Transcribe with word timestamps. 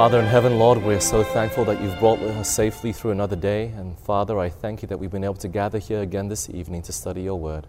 Father 0.00 0.18
in 0.18 0.24
heaven, 0.24 0.58
Lord, 0.58 0.82
we're 0.82 0.98
so 0.98 1.22
thankful 1.22 1.66
that 1.66 1.78
you've 1.82 1.98
brought 1.98 2.20
us 2.20 2.48
safely 2.48 2.90
through 2.90 3.10
another 3.10 3.36
day. 3.36 3.66
And 3.76 3.98
Father, 3.98 4.38
I 4.38 4.48
thank 4.48 4.80
you 4.80 4.88
that 4.88 4.96
we've 4.96 5.10
been 5.10 5.24
able 5.24 5.34
to 5.34 5.46
gather 5.46 5.78
here 5.78 6.00
again 6.00 6.26
this 6.26 6.48
evening 6.48 6.80
to 6.84 6.92
study 6.92 7.20
your 7.20 7.38
word. 7.38 7.66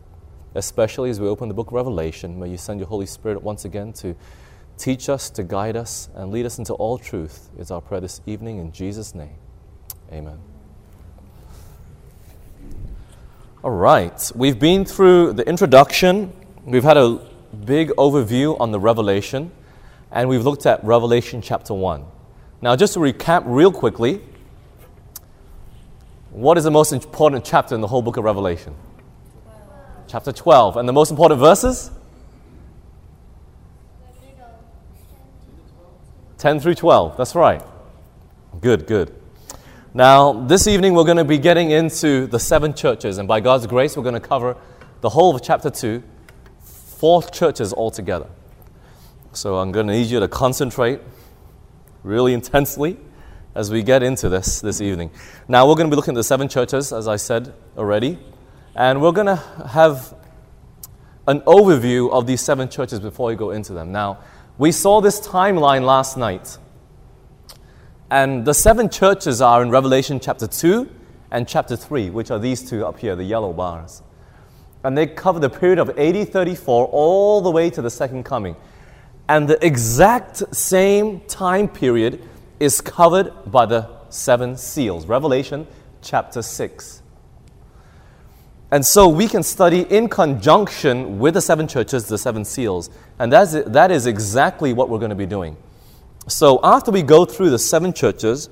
Especially 0.55 1.09
as 1.09 1.20
we 1.20 1.28
open 1.28 1.49
the 1.49 1.54
book 1.54 1.67
of 1.67 1.73
Revelation, 1.73 2.39
may 2.39 2.47
you 2.47 2.55
send 2.55 2.79
your 2.79 2.88
Holy 2.88 3.05
Spirit 3.05 3.44
once 3.44 3.65
again 3.65 3.91
to 3.96 4.15
teach 4.78 5.09
us, 5.09 5.29
to 5.31 5.44
guide 5.44 5.75
us, 5.75 6.07
and 6.15 6.31
lead 6.31 6.46
us 6.46 6.57
into 6.57 6.73
all 6.75 6.97
truth, 6.97 7.49
is 7.59 7.70
our 7.70 7.81
prayer 7.81 7.99
this 7.99 8.21
evening 8.25 8.59
in 8.59 8.71
Jesus' 8.71 9.13
name. 9.13 9.36
Amen. 10.09 10.39
All 13.61 13.71
right, 13.71 14.32
we've 14.34 14.57
been 14.57 14.86
through 14.86 15.34
the 15.34 15.45
introduction, 15.50 16.32
we've 16.63 16.86
had 16.86 16.95
a 16.95 17.20
big 17.66 17.89
overview 17.98 18.57
on 18.57 18.71
the 18.71 18.79
Revelation 18.79 19.52
and 20.11 20.29
we've 20.29 20.45
looked 20.45 20.66
at 20.66 20.82
Revelation 20.86 21.41
chapter 21.41 21.73
1. 21.73 22.05
Now, 22.62 22.75
just 22.75 22.93
to 22.93 23.00
recap 23.00 23.43
real 23.46 23.71
quickly, 23.71 24.22
what 26.30 26.58
is 26.58 26.63
the 26.63 26.72
most 26.72 26.94
important 26.94 27.44
chapter 27.44 27.73
in 27.73 27.81
the 27.81 27.88
whole 27.88 28.02
book 28.02 28.18
of 28.18 28.23
Revelation? 28.23 28.76
12. 29.44 30.08
Chapter 30.08 30.31
12. 30.31 30.77
And 30.77 30.88
the 30.88 30.94
most 30.94 31.09
important 31.09 31.40
verses? 31.40 31.91
10 36.38 36.59
through 36.59 36.76
12. 36.76 37.18
That's 37.18 37.35
right. 37.35 37.62
Good, 38.62 38.88
good. 38.88 39.13
Now, 39.93 40.34
this 40.34 40.68
evening 40.68 40.93
we're 40.93 41.04
going 41.04 41.18
to 41.18 41.23
be 41.23 41.38
getting 41.38 41.70
into 41.70 42.26
the 42.26 42.40
seven 42.40 42.73
churches, 42.73 43.20
and 43.20 43.27
by 43.27 43.41
God's 43.41 43.68
grace, 43.68 43.96
we're 43.96 44.04
going 44.04 44.20
to 44.20 44.27
cover 44.27 44.55
the 45.02 45.09
whole 45.09 45.35
of 45.35 45.43
chapter 45.43 45.70
2, 45.70 46.02
four 46.63 47.21
churches 47.23 47.73
altogether. 47.73 48.27
So 49.34 49.57
I'm 49.57 49.71
going 49.71 49.85
to 49.85 49.93
need 49.93 50.07
you 50.07 50.20
to 50.20 50.27
concentrate 50.27 50.99
really 52.04 52.34
intensely 52.34 52.98
as 53.54 53.70
we 53.70 53.84
get 53.84 54.02
into 54.04 54.30
this 54.30 54.62
this 54.62 54.82
evening. 54.82 55.12
Now, 55.48 55.68
we're 55.68 55.76
going 55.76 55.90
to 55.90 55.91
be 55.91 55.96
looking 55.96 56.13
at 56.13 56.18
the 56.18 56.24
seven 56.24 56.48
churches, 56.48 56.93
as 56.93 57.08
I 57.08 57.18
said 57.18 57.54
already, 57.77 58.18
and 58.76 59.02
we're 59.02 59.12
going 59.12 59.27
to 59.27 59.35
have 59.68 60.13
an 61.27 61.41
overview 61.41 62.12
of 62.12 62.27
these 62.27 62.41
seven 62.41 62.70
churches 62.70 62.99
before 62.99 63.27
we 63.27 63.35
go 63.35 63.52
into 63.52 63.74
them. 63.74 63.91
Now, 63.91 64.19
we 64.58 64.72
saw 64.72 65.02
this 65.02 65.19
timeline 65.25 65.84
last 65.84 66.18
night, 66.18 66.58
and 68.09 68.46
the 68.46 68.53
seven 68.53 68.90
churches 68.90 69.41
are 69.41 69.62
in 69.62 69.69
Revelation 69.69 70.19
chapter 70.19 70.47
2 70.47 70.90
and 71.31 71.47
chapter 71.47 71.75
3, 71.75 72.09
which 72.09 72.30
are 72.30 72.40
these 72.40 72.68
two 72.69 72.86
up 72.86 73.00
here, 73.00 73.16
the 73.16 73.24
yellow 73.24 73.53
bars. 73.53 74.02
And 74.84 74.97
they 74.97 75.08
cover 75.08 75.40
the 75.40 75.50
period 75.50 75.80
of 75.80 75.90
AD 75.97 76.30
34 76.30 76.88
all 76.88 77.41
the 77.41 77.52
way 77.52 77.69
to 77.69 77.81
the 77.81 77.90
second 77.90 78.24
coming. 78.24 78.56
And 79.31 79.47
the 79.47 79.66
exact 79.66 80.53
same 80.53 81.22
time 81.22 81.69
period 81.69 82.22
is 82.59 82.81
covered 82.81 83.31
by 83.50 83.66
the 83.66 83.88
seven 84.09 84.57
seals. 84.57 85.06
Revelation 85.06 85.68
chapter 86.01 86.41
6. 86.41 87.01
And 88.72 88.85
so 88.85 89.07
we 89.07 89.29
can 89.29 89.41
study 89.41 89.84
in 89.84 90.09
conjunction 90.09 91.18
with 91.18 91.35
the 91.35 91.41
seven 91.41 91.69
churches, 91.69 92.09
the 92.09 92.18
seven 92.18 92.44
seals. 92.44 92.90
And 93.19 93.31
that's, 93.31 93.53
that 93.53 93.90
is 93.90 94.06
exactly 94.06 94.74
what 94.74 94.90
we're 94.90 95.00
going 95.00 95.12
to 95.12 95.16
be 95.16 95.25
doing. 95.25 95.56
So 96.28 96.59
after 96.62 96.91
we 96.91 97.02
go 97.02 97.24
through 97.24 97.52
the 97.52 97.59
seven 97.59 97.94
churches, 97.94 98.50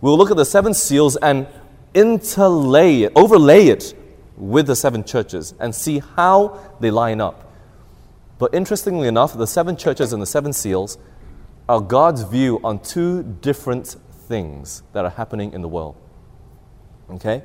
we'll 0.00 0.16
look 0.16 0.30
at 0.30 0.38
the 0.38 0.46
seven 0.46 0.72
seals 0.72 1.16
and 1.16 1.46
interlay 1.92 3.02
it, 3.02 3.12
overlay 3.14 3.66
it 3.66 3.94
with 4.38 4.68
the 4.68 4.76
seven 4.76 5.04
churches 5.04 5.52
and 5.60 5.74
see 5.74 5.98
how 5.98 6.58
they 6.80 6.90
line 6.90 7.20
up. 7.20 7.44
But 8.44 8.52
interestingly 8.52 9.08
enough, 9.08 9.32
the 9.32 9.46
seven 9.46 9.74
churches 9.74 10.12
and 10.12 10.20
the 10.20 10.26
seven 10.26 10.52
seals 10.52 10.98
are 11.66 11.80
God's 11.80 12.24
view 12.24 12.60
on 12.62 12.78
two 12.78 13.22
different 13.40 13.96
things 14.28 14.82
that 14.92 15.02
are 15.02 15.10
happening 15.10 15.54
in 15.54 15.62
the 15.62 15.68
world. 15.68 15.96
Okay? 17.10 17.42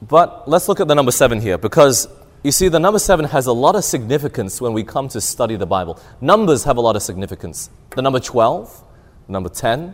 But 0.00 0.48
let's 0.48 0.68
look 0.68 0.78
at 0.78 0.86
the 0.86 0.94
number 0.94 1.10
seven 1.10 1.40
here 1.40 1.58
because 1.58 2.06
you 2.44 2.52
see, 2.52 2.68
the 2.68 2.78
number 2.78 3.00
seven 3.00 3.24
has 3.24 3.46
a 3.46 3.52
lot 3.52 3.74
of 3.74 3.82
significance 3.82 4.60
when 4.60 4.72
we 4.72 4.84
come 4.84 5.08
to 5.08 5.20
study 5.20 5.56
the 5.56 5.66
Bible. 5.66 5.98
Numbers 6.20 6.62
have 6.62 6.76
a 6.76 6.80
lot 6.80 6.94
of 6.94 7.02
significance. 7.02 7.68
The 7.96 8.02
number 8.02 8.20
12, 8.20 8.84
number 9.26 9.48
10, 9.48 9.92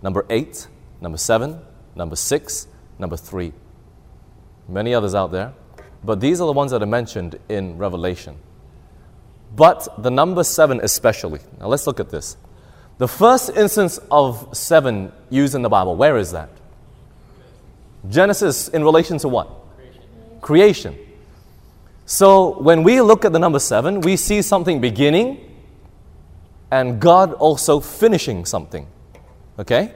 number 0.00 0.24
8, 0.30 0.68
number 1.02 1.18
7, 1.18 1.60
number 1.94 2.16
6, 2.16 2.66
number 2.98 3.18
3. 3.18 3.52
Many 4.70 4.94
others 4.94 5.14
out 5.14 5.32
there, 5.32 5.52
but 6.02 6.20
these 6.20 6.40
are 6.40 6.46
the 6.46 6.54
ones 6.54 6.70
that 6.70 6.82
are 6.82 6.86
mentioned 6.86 7.38
in 7.50 7.76
Revelation 7.76 8.38
but 9.54 10.02
the 10.02 10.10
number 10.10 10.44
seven 10.44 10.80
especially. 10.82 11.40
Now 11.58 11.66
let's 11.66 11.86
look 11.86 12.00
at 12.00 12.10
this. 12.10 12.36
The 12.98 13.08
first 13.08 13.50
instance 13.56 13.98
of 14.10 14.48
seven 14.56 15.12
used 15.30 15.54
in 15.54 15.62
the 15.62 15.68
Bible, 15.68 15.96
where 15.96 16.16
is 16.18 16.32
that? 16.32 16.50
Genesis 18.08 18.68
in 18.68 18.84
relation 18.84 19.18
to 19.18 19.28
what? 19.28 19.48
Creation. 19.76 20.02
Creation. 20.40 20.98
So 22.06 22.60
when 22.60 22.82
we 22.82 23.00
look 23.00 23.24
at 23.24 23.32
the 23.32 23.38
number 23.38 23.58
seven, 23.58 24.00
we 24.00 24.16
see 24.16 24.42
something 24.42 24.80
beginning 24.80 25.50
and 26.70 27.00
God 27.00 27.32
also 27.34 27.80
finishing 27.80 28.44
something. 28.44 28.86
Okay? 29.58 29.92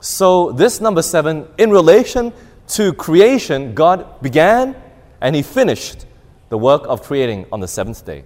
So 0.00 0.52
this 0.52 0.80
number 0.80 1.02
seven, 1.02 1.46
in 1.58 1.70
relation 1.70 2.32
to 2.68 2.92
creation, 2.92 3.74
God 3.74 4.20
began 4.22 4.76
and 5.20 5.34
He 5.34 5.42
finished 5.42 6.06
the 6.48 6.58
work 6.58 6.82
of 6.86 7.02
creating 7.02 7.46
on 7.52 7.60
the 7.60 7.68
seventh 7.68 8.04
day. 8.04 8.24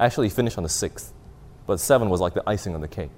Actually, 0.00 0.28
he 0.28 0.34
finished 0.34 0.56
on 0.56 0.62
the 0.62 0.70
sixth, 0.70 1.12
but 1.66 1.78
seven 1.78 2.08
was 2.08 2.20
like 2.20 2.32
the 2.32 2.42
icing 2.46 2.74
on 2.74 2.80
the 2.80 2.88
cake. 2.88 3.10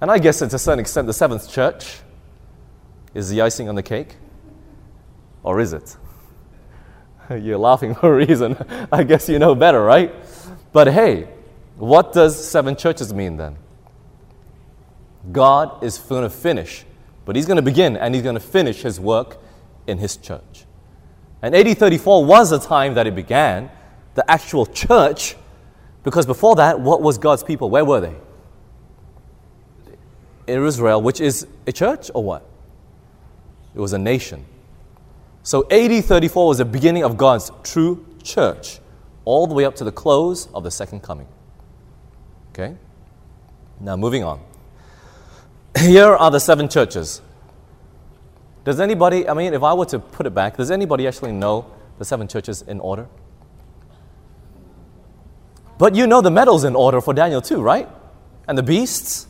And 0.00 0.10
I 0.10 0.18
guess 0.18 0.38
to 0.38 0.46
a 0.46 0.58
certain 0.58 0.80
extent, 0.80 1.06
the 1.06 1.12
seventh 1.12 1.48
church 1.48 2.00
is 3.14 3.28
the 3.28 3.42
icing 3.42 3.68
on 3.68 3.74
the 3.74 3.82
cake. 3.82 4.16
Or 5.42 5.60
is 5.60 5.74
it? 5.74 5.96
You're 7.30 7.58
laughing 7.58 7.94
for 7.94 8.14
a 8.14 8.26
reason. 8.26 8.56
I 8.92 9.04
guess 9.04 9.28
you 9.28 9.38
know 9.38 9.54
better, 9.54 9.82
right? 9.82 10.14
But 10.72 10.88
hey, 10.88 11.28
what 11.76 12.12
does 12.12 12.42
seven 12.42 12.74
churches 12.74 13.12
mean 13.12 13.36
then? 13.36 13.56
God 15.30 15.84
is 15.84 15.98
going 15.98 16.22
to 16.22 16.30
finish, 16.30 16.84
but 17.26 17.36
He's 17.36 17.46
going 17.46 17.56
to 17.56 17.62
begin 17.62 17.96
and 17.96 18.14
He's 18.14 18.24
going 18.24 18.34
to 18.34 18.40
finish 18.40 18.82
His 18.82 18.98
work 18.98 19.36
in 19.86 19.98
His 19.98 20.16
church. 20.16 20.64
And 21.42 21.54
AD 21.54 21.76
34 21.76 22.24
was 22.24 22.50
the 22.50 22.58
time 22.58 22.94
that 22.94 23.06
it 23.06 23.14
began. 23.14 23.70
The 24.14 24.28
actual 24.30 24.66
church 24.66 25.36
because 26.04 26.26
before 26.26 26.56
that, 26.56 26.80
what 26.80 27.02
was 27.02 27.18
God's 27.18 27.42
people? 27.42 27.70
Where 27.70 27.84
were 27.84 28.00
they? 28.00 28.14
In 30.46 30.64
Israel, 30.64 31.00
which 31.00 31.20
is 31.20 31.46
a 31.66 31.72
church 31.72 32.10
or 32.14 32.24
what? 32.24 32.48
It 33.74 33.80
was 33.80 33.92
a 33.92 33.98
nation. 33.98 34.44
So 35.42 35.66
AD 35.70 36.04
34 36.04 36.48
was 36.48 36.58
the 36.58 36.64
beginning 36.64 37.04
of 37.04 37.16
God's 37.16 37.50
true 37.62 38.04
church, 38.22 38.80
all 39.24 39.46
the 39.46 39.54
way 39.54 39.64
up 39.64 39.74
to 39.76 39.84
the 39.84 39.92
close 39.92 40.48
of 40.52 40.62
the 40.62 40.70
second 40.70 41.02
coming. 41.02 41.26
Okay? 42.50 42.76
Now, 43.80 43.96
moving 43.96 44.24
on. 44.24 44.40
Here 45.78 46.14
are 46.14 46.30
the 46.30 46.38
seven 46.38 46.68
churches. 46.68 47.22
Does 48.64 48.78
anybody, 48.78 49.28
I 49.28 49.34
mean, 49.34 49.54
if 49.54 49.62
I 49.62 49.74
were 49.74 49.86
to 49.86 49.98
put 49.98 50.26
it 50.26 50.34
back, 50.34 50.56
does 50.56 50.70
anybody 50.70 51.08
actually 51.08 51.32
know 51.32 51.66
the 51.98 52.04
seven 52.04 52.28
churches 52.28 52.62
in 52.62 52.78
order? 52.78 53.08
But 55.82 55.96
you 55.96 56.06
know 56.06 56.20
the 56.20 56.30
metals 56.30 56.62
in 56.62 56.76
order 56.76 57.00
for 57.00 57.12
Daniel 57.12 57.42
2, 57.42 57.60
right? 57.60 57.88
And 58.46 58.56
the 58.56 58.62
beasts 58.62 59.26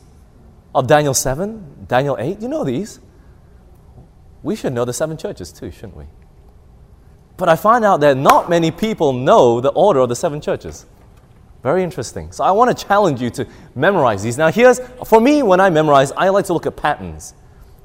of 0.75 0.85
Daniel 0.85 1.15
7, 1.15 1.87
Daniel 1.87 2.15
8, 2.19 2.41
you 2.41 2.47
know 2.47 2.63
these. 2.63 2.99
We 4.43 4.55
should 4.55 4.71
know 4.71 4.85
the 4.85 4.93
seven 4.93 5.17
churches 5.17 5.51
too, 5.51 5.71
shouldn't 5.71 5.97
we? 5.97 6.05
But 7.37 7.49
I 7.49 7.55
find 7.55 7.83
out 7.83 8.01
that 8.01 8.17
not 8.17 8.51
many 8.51 8.69
people 8.69 9.13
know 9.13 9.61
the 9.61 9.69
order 9.69 10.01
of 10.01 10.09
the 10.09 10.15
seven 10.15 10.41
churches. 10.41 10.85
Very 11.63 11.81
interesting. 11.81 12.31
So 12.31 12.43
I 12.43 12.51
want 12.51 12.77
to 12.77 12.85
challenge 12.85 13.19
you 13.19 13.31
to 13.31 13.47
memorize 13.73 14.21
these. 14.21 14.37
Now, 14.37 14.51
here's, 14.51 14.79
for 15.07 15.19
me, 15.19 15.41
when 15.41 15.59
I 15.59 15.71
memorize, 15.71 16.11
I 16.11 16.29
like 16.29 16.45
to 16.45 16.53
look 16.53 16.67
at 16.67 16.75
patterns. 16.75 17.33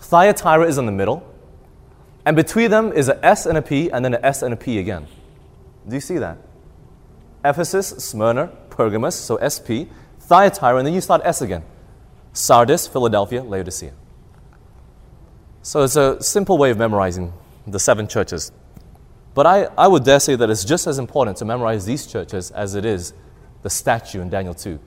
Thyatira 0.00 0.66
is 0.66 0.76
in 0.76 0.84
the 0.84 0.92
middle, 0.92 1.26
and 2.26 2.36
between 2.36 2.70
them 2.70 2.92
is 2.92 3.08
an 3.08 3.18
S 3.22 3.46
and 3.46 3.56
a 3.56 3.62
P, 3.62 3.90
and 3.90 4.04
then 4.04 4.12
an 4.12 4.22
S 4.22 4.42
and 4.42 4.52
a 4.52 4.58
P 4.58 4.78
again. 4.78 5.06
Do 5.88 5.94
you 5.94 6.02
see 6.02 6.18
that? 6.18 6.36
Ephesus, 7.44 7.88
Smyrna, 7.88 8.48
Pergamos, 8.70 9.14
so 9.14 9.38
SP, 9.40 9.88
Thyatira, 10.20 10.76
and 10.76 10.86
then 10.86 10.94
you 10.94 11.00
start 11.00 11.22
S 11.24 11.40
again. 11.42 11.62
Sardis, 12.32 12.86
Philadelphia, 12.86 13.42
Laodicea. 13.42 13.92
So 15.62 15.82
it's 15.82 15.96
a 15.96 16.22
simple 16.22 16.58
way 16.58 16.70
of 16.70 16.78
memorizing 16.78 17.32
the 17.66 17.78
seven 17.78 18.06
churches. 18.06 18.52
But 19.34 19.46
I, 19.46 19.64
I 19.76 19.86
would 19.86 20.04
dare 20.04 20.20
say 20.20 20.34
that 20.36 20.50
it's 20.50 20.64
just 20.64 20.86
as 20.86 20.98
important 20.98 21.36
to 21.38 21.44
memorize 21.44 21.84
these 21.84 22.06
churches 22.06 22.50
as 22.50 22.74
it 22.74 22.84
is 22.84 23.12
the 23.62 23.70
statue 23.70 24.20
in 24.20 24.30
Daniel 24.30 24.54
2 24.54 24.78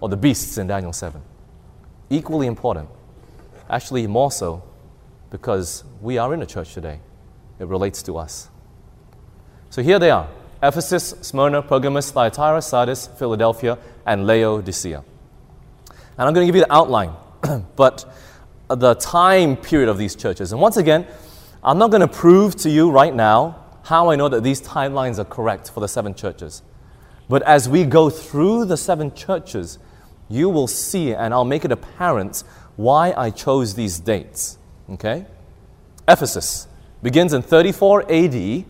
or 0.00 0.08
the 0.08 0.16
beasts 0.16 0.58
in 0.58 0.66
Daniel 0.66 0.92
7. 0.92 1.20
Equally 2.10 2.46
important. 2.46 2.88
Actually, 3.68 4.06
more 4.06 4.30
so 4.30 4.62
because 5.30 5.84
we 6.00 6.16
are 6.16 6.32
in 6.32 6.40
a 6.40 6.46
church 6.46 6.72
today. 6.72 7.00
It 7.58 7.66
relates 7.66 8.02
to 8.04 8.16
us. 8.16 8.48
So 9.70 9.82
here 9.82 9.98
they 9.98 10.10
are 10.10 10.28
Ephesus, 10.62 11.14
Smyrna, 11.20 11.62
Pergamos, 11.62 12.10
Thyatira, 12.10 12.60
Sardis, 12.60 13.06
Philadelphia, 13.06 13.78
and 14.06 14.26
Laodicea. 14.26 15.04
And 16.18 16.26
I'm 16.26 16.34
going 16.34 16.46
to 16.46 16.46
give 16.46 16.56
you 16.56 16.64
the 16.64 16.72
outline, 16.72 17.12
but 17.76 18.04
the 18.68 18.94
time 18.94 19.56
period 19.56 19.88
of 19.88 19.98
these 19.98 20.16
churches. 20.16 20.52
And 20.52 20.60
once 20.60 20.76
again, 20.76 21.06
I'm 21.62 21.78
not 21.78 21.90
going 21.90 22.00
to 22.00 22.08
prove 22.08 22.56
to 22.56 22.70
you 22.70 22.90
right 22.90 23.14
now 23.14 23.64
how 23.84 24.10
I 24.10 24.16
know 24.16 24.28
that 24.28 24.42
these 24.42 24.60
timelines 24.60 25.18
are 25.18 25.24
correct 25.24 25.70
for 25.70 25.80
the 25.80 25.88
seven 25.88 26.14
churches. 26.14 26.62
But 27.28 27.42
as 27.42 27.68
we 27.68 27.84
go 27.84 28.10
through 28.10 28.66
the 28.66 28.76
seven 28.76 29.14
churches, 29.14 29.78
you 30.28 30.48
will 30.48 30.66
see, 30.66 31.14
and 31.14 31.32
I'll 31.32 31.44
make 31.44 31.64
it 31.64 31.72
apparent 31.72 32.42
why 32.76 33.12
I 33.16 33.30
chose 33.30 33.74
these 33.74 33.98
dates. 33.98 34.58
Okay? 34.90 35.26
Ephesus 36.06 36.68
begins 37.02 37.32
in 37.32 37.42
34 37.42 38.10
AD, 38.10 38.64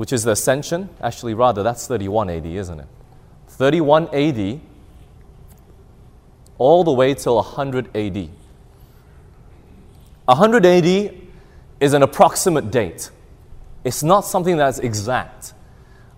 which 0.00 0.14
is 0.14 0.22
the 0.22 0.30
ascension. 0.30 0.88
Actually, 1.02 1.34
rather, 1.34 1.62
that's 1.62 1.86
31 1.86 2.30
AD, 2.30 2.46
isn't 2.46 2.80
it? 2.80 2.86
31 3.48 4.08
AD, 4.14 4.58
all 6.56 6.84
the 6.84 6.90
way 6.90 7.12
till 7.12 7.34
100 7.34 7.94
AD. 7.94 8.30
100 10.24 10.64
AD 10.64 11.14
is 11.80 11.92
an 11.92 12.02
approximate 12.02 12.70
date, 12.70 13.10
it's 13.84 14.02
not 14.02 14.22
something 14.22 14.56
that's 14.56 14.78
exact. 14.78 15.52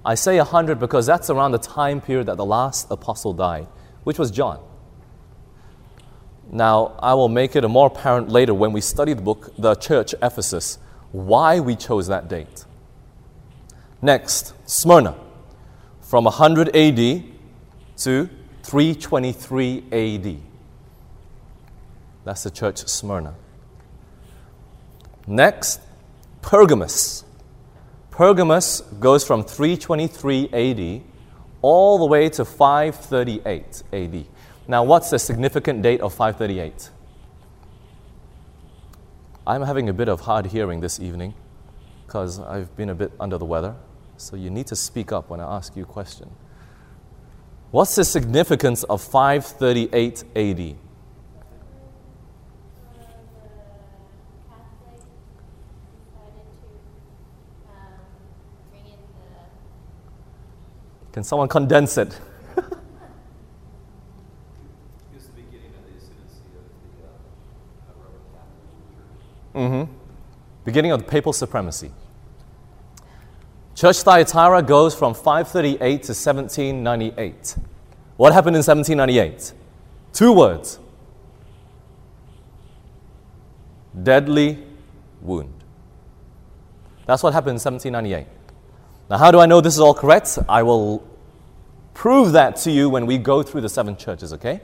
I 0.04 0.14
say 0.14 0.36
100 0.36 0.78
because 0.78 1.04
that's 1.04 1.28
around 1.28 1.50
the 1.50 1.58
time 1.58 2.00
period 2.00 2.26
that 2.26 2.36
the 2.36 2.44
last 2.44 2.88
apostle 2.88 3.32
died, 3.32 3.66
which 4.04 4.16
was 4.16 4.30
John. 4.30 4.60
Now, 6.52 6.94
I 7.00 7.14
will 7.14 7.28
make 7.28 7.56
it 7.56 7.66
more 7.66 7.88
apparent 7.88 8.28
later 8.28 8.54
when 8.54 8.72
we 8.72 8.80
study 8.80 9.12
the 9.12 9.22
book, 9.22 9.52
The 9.58 9.74
Church 9.74 10.14
Ephesus, 10.22 10.78
why 11.10 11.58
we 11.58 11.74
chose 11.74 12.06
that 12.06 12.28
date. 12.28 12.64
Next, 14.04 14.52
Smyrna, 14.68 15.14
from 16.00 16.24
100 16.24 16.74
AD 16.74 17.22
to 17.98 18.28
323 18.64 19.84
AD. 19.92 20.36
That's 22.24 22.42
the 22.42 22.50
church 22.50 22.78
Smyrna. 22.88 23.34
Next, 25.28 25.80
Pergamus. 26.42 27.22
Pergamus 28.10 28.80
goes 28.98 29.24
from 29.24 29.44
323 29.44 30.48
AD 30.52 31.02
all 31.62 31.98
the 31.98 32.06
way 32.06 32.28
to 32.30 32.44
538 32.44 33.84
AD. 33.92 34.24
Now, 34.66 34.82
what's 34.82 35.10
the 35.10 35.18
significant 35.20 35.80
date 35.82 36.00
of 36.00 36.12
538? 36.12 36.90
I'm 39.46 39.62
having 39.62 39.88
a 39.88 39.92
bit 39.92 40.08
of 40.08 40.22
hard 40.22 40.46
hearing 40.46 40.80
this 40.80 40.98
evening 40.98 41.34
because 42.04 42.40
I've 42.40 42.76
been 42.76 42.90
a 42.90 42.94
bit 42.94 43.12
under 43.20 43.38
the 43.38 43.44
weather. 43.44 43.76
So 44.22 44.36
you 44.36 44.50
need 44.50 44.68
to 44.68 44.76
speak 44.76 45.10
up 45.10 45.30
when 45.30 45.40
I 45.40 45.56
ask 45.56 45.74
you 45.74 45.82
a 45.82 45.86
question. 45.86 46.30
What's 47.72 47.96
the 47.96 48.04
significance 48.04 48.84
of 48.84 49.02
538 49.02 50.22
AD? 50.36 50.76
Can 61.12 61.24
someone 61.24 61.48
condense 61.48 61.98
it? 61.98 62.16
mm-hmm. 69.52 69.92
Beginning 70.64 70.92
of 70.92 71.00
the 71.00 71.06
papal 71.06 71.32
supremacy. 71.32 71.90
Church 73.82 74.02
Thyatira 74.02 74.62
goes 74.62 74.94
from 74.94 75.12
538 75.12 75.76
to 75.80 76.12
1798. 76.12 77.56
What 78.16 78.32
happened 78.32 78.54
in 78.54 78.62
1798? 78.62 79.52
Two 80.12 80.32
words 80.32 80.78
deadly 84.00 84.64
wound. 85.20 85.52
That's 87.06 87.24
what 87.24 87.32
happened 87.32 87.58
in 87.60 87.72
1798. 87.72 88.28
Now, 89.10 89.18
how 89.18 89.32
do 89.32 89.40
I 89.40 89.46
know 89.46 89.60
this 89.60 89.74
is 89.74 89.80
all 89.80 89.94
correct? 89.94 90.38
I 90.48 90.62
will 90.62 91.04
prove 91.92 92.30
that 92.34 92.54
to 92.58 92.70
you 92.70 92.88
when 92.88 93.04
we 93.04 93.18
go 93.18 93.42
through 93.42 93.62
the 93.62 93.68
seven 93.68 93.96
churches, 93.96 94.32
okay? 94.34 94.60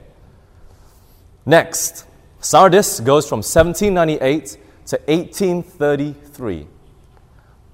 Next, 1.44 2.06
Sardis 2.38 3.00
goes 3.00 3.28
from 3.28 3.38
1798 3.38 4.58
to 4.86 5.00
1833. 5.06 6.68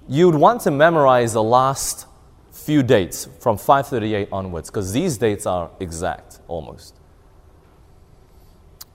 You'd 0.09 0.35
want 0.35 0.61
to 0.62 0.71
memorize 0.71 1.33
the 1.33 1.43
last 1.43 2.06
few 2.53 2.83
dates 2.83 3.29
from 3.41 3.56
538 3.56 4.29
onwards 4.31 4.71
because 4.71 4.93
these 4.93 5.19
dates 5.19 5.47
are 5.47 5.71
exact 5.81 6.41
almost. 6.47 6.95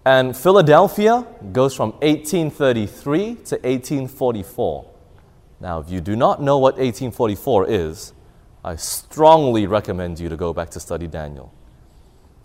And 0.05 0.35
Philadelphia 0.35 1.25
goes 1.51 1.75
from 1.75 1.91
1833 1.93 3.25
to 3.25 3.55
1844. 3.55 4.85
Now, 5.59 5.79
if 5.79 5.89
you 5.89 5.99
do 5.99 6.15
not 6.15 6.41
know 6.41 6.57
what 6.57 6.75
1844 6.75 7.69
is, 7.69 8.13
I 8.63 8.75
strongly 8.75 9.67
recommend 9.67 10.19
you 10.19 10.29
to 10.29 10.37
go 10.37 10.53
back 10.53 10.69
to 10.71 10.79
study 10.79 11.07
Daniel. 11.07 11.53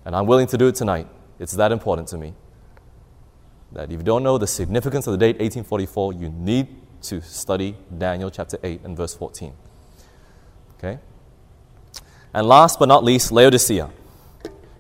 And 0.05 0.17
I'm 0.17 0.27
willing 0.27 0.47
to 0.49 0.59
do 0.59 0.69
it 0.69 0.75
tonight. 0.75 1.07
It's 1.39 1.53
that 1.53 1.73
important 1.73 2.09
to 2.09 2.19
me. 2.19 2.35
That 3.73 3.91
if 3.91 3.99
you 3.99 4.05
don't 4.05 4.23
know 4.23 4.39
the 4.39 4.47
significance 4.47 5.07
of 5.07 5.13
the 5.13 5.19
date 5.19 5.39
1844, 5.39 6.13
you 6.15 6.31
need 6.31 6.69
to 7.05 7.21
study 7.23 7.77
Daniel 7.97 8.31
chapter 8.31 8.59
8 8.63 8.81
and 8.85 8.97
verse 8.97 9.15
14. 9.15 9.53
Okay? 10.79 10.99
And 12.33 12.47
last 12.47 12.79
but 12.79 12.89
not 12.89 13.05
least, 13.05 13.31
Laodicea. 13.31 13.91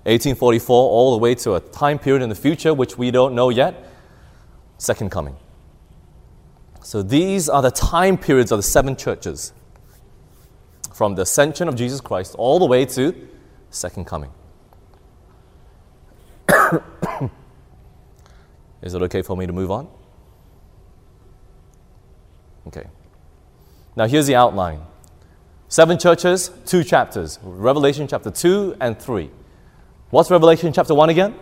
1844 0.06 0.76
all 0.76 1.12
the 1.12 1.18
way 1.18 1.34
to 1.34 1.54
a 1.54 1.60
time 1.60 1.98
period 1.98 2.22
in 2.22 2.28
the 2.28 2.34
future 2.34 2.74
which 2.74 2.98
we 2.98 3.10
don't 3.10 3.34
know 3.34 3.48
yet, 3.48 3.74
second 4.76 5.10
coming. 5.10 5.36
So 6.82 7.02
these 7.02 7.48
are 7.48 7.62
the 7.62 7.70
time 7.70 8.18
periods 8.18 8.52
of 8.52 8.58
the 8.58 8.62
seven 8.62 8.96
churches 8.96 9.54
from 10.92 11.14
the 11.14 11.22
ascension 11.22 11.68
of 11.68 11.76
Jesus 11.76 12.02
Christ 12.02 12.34
all 12.36 12.58
the 12.58 12.66
way 12.66 12.84
to 12.84 13.28
second 13.70 14.04
coming. 14.04 14.30
Is 18.82 18.92
it 18.92 19.00
okay 19.02 19.22
for 19.22 19.36
me 19.36 19.46
to 19.46 19.52
move 19.52 19.70
on? 19.70 19.88
Okay. 22.66 22.84
Now 23.96 24.06
here's 24.06 24.26
the 24.26 24.34
outline. 24.34 24.80
Seven 25.68 25.98
churches, 25.98 26.50
two 26.66 26.84
chapters. 26.84 27.38
Revelation 27.42 28.06
chapter 28.06 28.30
2 28.30 28.76
and 28.80 28.98
3. 28.98 29.30
What's 30.10 30.30
Revelation 30.30 30.72
chapter 30.72 30.94
1 30.94 31.10
again? 31.10 31.34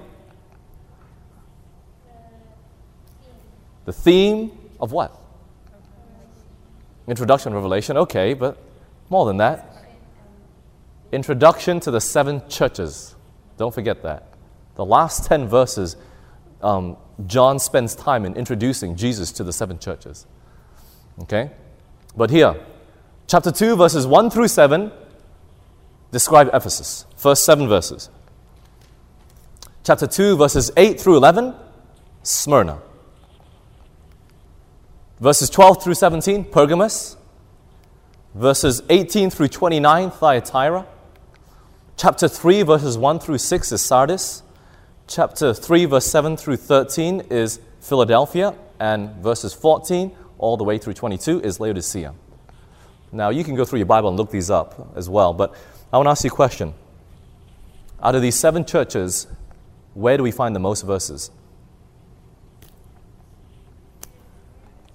The 3.84 3.92
theme 3.92 4.52
of 4.80 4.92
what? 4.92 5.18
Introduction, 7.08 7.52
Revelation, 7.52 7.96
okay, 7.96 8.32
but 8.32 8.58
more 9.10 9.26
than 9.26 9.38
that. 9.38 9.84
Introduction 11.10 11.80
to 11.80 11.90
the 11.90 12.00
seven 12.00 12.42
churches. 12.48 13.14
Don't 13.58 13.74
forget 13.74 14.02
that. 14.02 14.32
The 14.76 14.84
last 14.84 15.26
10 15.26 15.48
verses, 15.48 15.96
um, 16.62 16.96
John 17.26 17.58
spends 17.58 17.94
time 17.94 18.24
in 18.24 18.34
introducing 18.34 18.96
Jesus 18.96 19.32
to 19.32 19.44
the 19.44 19.52
seven 19.52 19.78
churches. 19.78 20.26
Okay? 21.22 21.50
But 22.16 22.30
here, 22.30 22.56
chapter 23.26 23.50
2, 23.50 23.76
verses 23.76 24.06
1 24.06 24.30
through 24.30 24.48
7 24.48 24.92
describe 26.10 26.50
Ephesus. 26.52 27.06
First 27.16 27.44
seven 27.44 27.68
verses. 27.68 28.10
Chapter 29.82 30.06
2, 30.06 30.36
verses 30.36 30.70
8 30.76 31.00
through 31.00 31.16
11, 31.16 31.54
Smyrna. 32.22 32.80
Verses 35.18 35.50
12 35.50 35.82
through 35.82 35.94
17, 35.94 36.44
Pergamus. 36.44 37.16
Verses 38.34 38.82
18 38.88 39.30
through 39.30 39.48
29, 39.48 40.10
Thyatira. 40.10 40.86
Chapter 41.96 42.28
3, 42.28 42.62
verses 42.62 42.98
1 42.98 43.18
through 43.18 43.38
6 43.38 43.72
is 43.72 43.80
Sardis. 43.80 44.42
Chapter 45.06 45.54
3, 45.54 45.84
verse 45.86 46.06
7 46.06 46.36
through 46.36 46.56
13 46.56 47.22
is 47.30 47.60
Philadelphia. 47.80 48.54
And 48.78 49.10
verses 49.16 49.54
14 49.54 50.10
all 50.42 50.56
the 50.56 50.64
way 50.64 50.76
through 50.76 50.92
22 50.92 51.40
is 51.40 51.60
Laodicea. 51.60 52.12
Now, 53.12 53.30
you 53.30 53.44
can 53.44 53.54
go 53.54 53.64
through 53.64 53.78
your 53.78 53.86
Bible 53.86 54.08
and 54.08 54.18
look 54.18 54.30
these 54.30 54.50
up 54.50 54.92
as 54.96 55.08
well, 55.08 55.32
but 55.32 55.54
I 55.92 55.96
want 55.96 56.06
to 56.06 56.10
ask 56.10 56.24
you 56.24 56.30
a 56.30 56.34
question. 56.34 56.74
Out 58.02 58.16
of 58.16 58.22
these 58.22 58.34
seven 58.34 58.64
churches, 58.64 59.28
where 59.94 60.16
do 60.16 60.22
we 60.24 60.32
find 60.32 60.56
the 60.56 60.60
most 60.60 60.82
verses? 60.82 61.30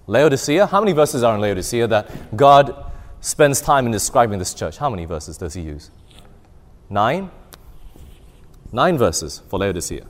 Laodicea. 0.05 0.67
How 0.67 0.81
many 0.81 0.91
verses 0.91 1.23
are 1.23 1.35
in 1.35 1.41
Laodicea 1.41 1.87
that 1.87 2.35
God 2.35 2.91
spends 3.21 3.61
time 3.61 3.85
in 3.85 3.91
describing 3.91 4.39
this 4.39 4.53
church? 4.53 4.77
How 4.77 4.89
many 4.89 5.05
verses 5.05 5.37
does 5.37 5.53
he 5.53 5.61
use? 5.61 5.91
Nine? 6.89 7.31
Nine 8.73 8.97
verses 8.97 9.41
for 9.47 9.59
Laodicea. 9.59 10.05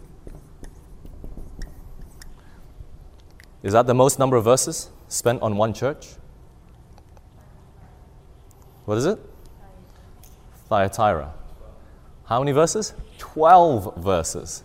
Is 3.61 3.73
that 3.73 3.85
the 3.85 3.93
most 3.93 4.17
number 4.17 4.35
of 4.35 4.43
verses 4.43 4.89
spent 5.07 5.41
on 5.41 5.57
one 5.57 5.73
church? 5.73 6.15
What 8.85 8.97
is 8.97 9.05
it? 9.05 9.19
Thyatira. 10.69 11.33
How 12.25 12.39
many 12.39 12.51
verses? 12.51 12.93
12 13.17 13.97
verses. 13.97 14.63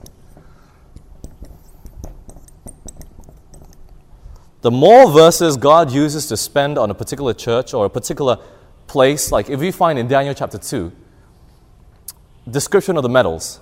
The 4.63 4.71
more 4.71 5.11
verses 5.11 5.57
God 5.57 5.91
uses 5.91 6.29
to 6.29 6.37
spend 6.37 6.79
on 6.79 6.91
a 6.91 6.95
particular 6.95 7.35
church 7.35 7.75
or 7.75 7.85
a 7.85 7.91
particular 7.91 8.39
place, 8.87 9.33
like 9.33 9.51
if 9.51 9.59
we 9.59 9.73
find 9.73 9.99
in 9.99 10.07
Daniel 10.07 10.35
chapter 10.35 10.57
2, 10.57 10.93
description 12.49 12.97
of 12.97 13.03
the 13.03 13.09
metals, 13.09 13.59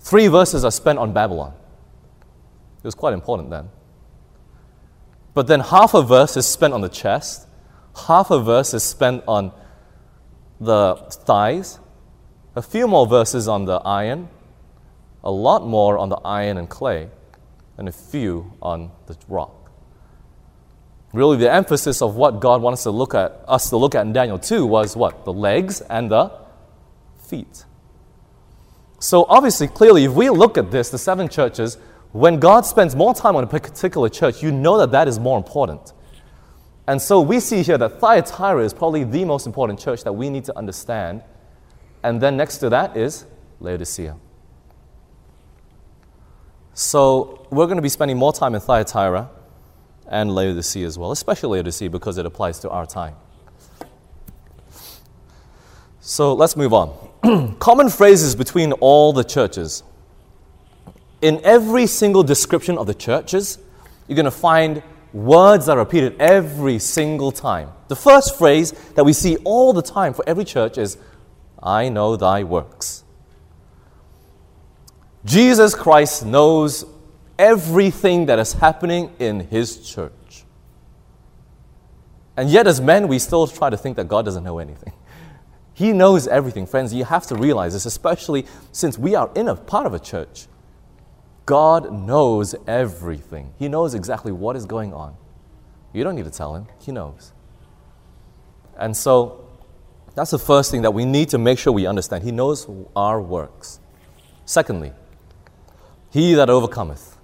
three 0.00 0.26
verses 0.26 0.64
are 0.64 0.70
spent 0.72 0.98
on 0.98 1.12
Babylon. 1.12 1.52
It 2.78 2.84
was 2.84 2.94
quite 2.94 3.14
important 3.14 3.50
then. 3.50 3.68
But 5.36 5.48
then 5.48 5.60
half 5.60 5.92
a 5.92 6.00
verse 6.00 6.34
is 6.38 6.46
spent 6.46 6.72
on 6.72 6.80
the 6.80 6.88
chest, 6.88 7.46
half 8.06 8.30
a 8.30 8.40
verse 8.40 8.72
is 8.72 8.82
spent 8.82 9.22
on 9.28 9.52
the 10.58 10.96
thighs, 11.10 11.78
a 12.54 12.62
few 12.62 12.88
more 12.88 13.06
verses 13.06 13.46
on 13.46 13.66
the 13.66 13.74
iron, 13.84 14.30
a 15.22 15.30
lot 15.30 15.66
more 15.66 15.98
on 15.98 16.08
the 16.08 16.16
iron 16.24 16.56
and 16.56 16.70
clay, 16.70 17.10
and 17.76 17.86
a 17.86 17.92
few 17.92 18.50
on 18.62 18.90
the 19.08 19.16
rock. 19.28 19.70
Really, 21.12 21.36
the 21.36 21.52
emphasis 21.52 22.00
of 22.00 22.16
what 22.16 22.40
God 22.40 22.62
wants 22.62 22.84
to 22.84 22.90
look 22.90 23.14
at 23.14 23.44
us 23.46 23.68
to 23.68 23.76
look 23.76 23.94
at 23.94 24.06
in 24.06 24.14
Daniel 24.14 24.38
2 24.38 24.64
was 24.64 24.96
what? 24.96 25.26
The 25.26 25.34
legs 25.34 25.82
and 25.82 26.10
the 26.10 26.32
feet. 27.28 27.66
So 29.00 29.26
obviously, 29.28 29.68
clearly, 29.68 30.04
if 30.04 30.12
we 30.12 30.30
look 30.30 30.56
at 30.56 30.70
this, 30.70 30.88
the 30.88 30.96
seven 30.96 31.28
churches, 31.28 31.76
when 32.16 32.38
God 32.40 32.64
spends 32.64 32.96
more 32.96 33.14
time 33.14 33.36
on 33.36 33.44
a 33.44 33.46
particular 33.46 34.08
church, 34.08 34.42
you 34.42 34.50
know 34.50 34.78
that 34.78 34.90
that 34.92 35.06
is 35.06 35.18
more 35.18 35.36
important. 35.36 35.92
And 36.86 37.00
so 37.02 37.20
we 37.20 37.40
see 37.40 37.62
here 37.62 37.76
that 37.78 38.00
Thyatira 38.00 38.64
is 38.64 38.72
probably 38.72 39.04
the 39.04 39.24
most 39.24 39.46
important 39.46 39.78
church 39.78 40.04
that 40.04 40.12
we 40.12 40.30
need 40.30 40.44
to 40.44 40.56
understand. 40.56 41.22
And 42.02 42.20
then 42.20 42.36
next 42.36 42.58
to 42.58 42.70
that 42.70 42.96
is 42.96 43.26
Laodicea. 43.60 44.16
So 46.72 47.46
we're 47.50 47.66
going 47.66 47.76
to 47.76 47.82
be 47.82 47.88
spending 47.88 48.16
more 48.16 48.32
time 48.32 48.54
in 48.54 48.60
Thyatira 48.60 49.28
and 50.08 50.34
Laodicea 50.34 50.86
as 50.86 50.98
well, 50.98 51.10
especially 51.10 51.58
Laodicea 51.58 51.90
because 51.90 52.18
it 52.18 52.24
applies 52.24 52.58
to 52.60 52.70
our 52.70 52.86
time. 52.86 53.16
So 56.00 56.32
let's 56.34 56.56
move 56.56 56.72
on. 56.72 57.56
Common 57.58 57.90
phrases 57.90 58.36
between 58.36 58.72
all 58.72 59.12
the 59.12 59.24
churches. 59.24 59.82
In 61.22 61.40
every 61.44 61.86
single 61.86 62.22
description 62.22 62.76
of 62.78 62.86
the 62.86 62.94
churches, 62.94 63.58
you're 64.06 64.16
going 64.16 64.24
to 64.24 64.30
find 64.30 64.82
words 65.12 65.66
that 65.66 65.76
are 65.76 65.80
repeated 65.80 66.14
every 66.20 66.78
single 66.78 67.32
time. 67.32 67.70
The 67.88 67.96
first 67.96 68.36
phrase 68.36 68.72
that 68.94 69.04
we 69.04 69.12
see 69.12 69.36
all 69.44 69.72
the 69.72 69.82
time 69.82 70.12
for 70.12 70.28
every 70.28 70.44
church 70.44 70.76
is, 70.76 70.98
I 71.62 71.88
know 71.88 72.16
thy 72.16 72.44
works. 72.44 73.04
Jesus 75.24 75.74
Christ 75.74 76.24
knows 76.24 76.84
everything 77.38 78.26
that 78.26 78.38
is 78.38 78.54
happening 78.54 79.10
in 79.18 79.40
his 79.40 79.88
church. 79.88 80.12
And 82.36 82.50
yet, 82.50 82.66
as 82.66 82.80
men, 82.80 83.08
we 83.08 83.18
still 83.18 83.46
try 83.46 83.70
to 83.70 83.76
think 83.76 83.96
that 83.96 84.08
God 84.08 84.24
doesn't 84.24 84.44
know 84.44 84.58
anything. 84.58 84.92
He 85.74 85.92
knows 85.92 86.26
everything. 86.26 86.64
Friends, 86.64 86.94
you 86.94 87.04
have 87.04 87.26
to 87.26 87.34
realize 87.34 87.74
this, 87.74 87.84
especially 87.84 88.46
since 88.72 88.96
we 88.98 89.14
are 89.14 89.30
in 89.34 89.46
a 89.46 89.54
part 89.54 89.84
of 89.84 89.92
a 89.92 89.98
church. 89.98 90.46
God 91.46 91.92
knows 91.92 92.56
everything. 92.66 93.54
He 93.58 93.68
knows 93.68 93.94
exactly 93.94 94.32
what 94.32 94.56
is 94.56 94.66
going 94.66 94.92
on. 94.92 95.16
You 95.92 96.02
don't 96.02 96.16
need 96.16 96.24
to 96.24 96.30
tell 96.30 96.54
him, 96.56 96.66
He 96.80 96.90
knows. 96.90 97.32
And 98.76 98.96
so, 98.96 99.48
that's 100.16 100.32
the 100.32 100.38
first 100.38 100.70
thing 100.70 100.82
that 100.82 100.92
we 100.92 101.04
need 101.04 101.28
to 101.30 101.38
make 101.38 101.58
sure 101.58 101.72
we 101.72 101.86
understand. 101.86 102.24
He 102.24 102.32
knows 102.32 102.68
our 102.96 103.20
works. 103.20 103.78
Secondly, 104.44 104.92
He 106.10 106.34
that 106.34 106.50
overcometh. 106.50 107.16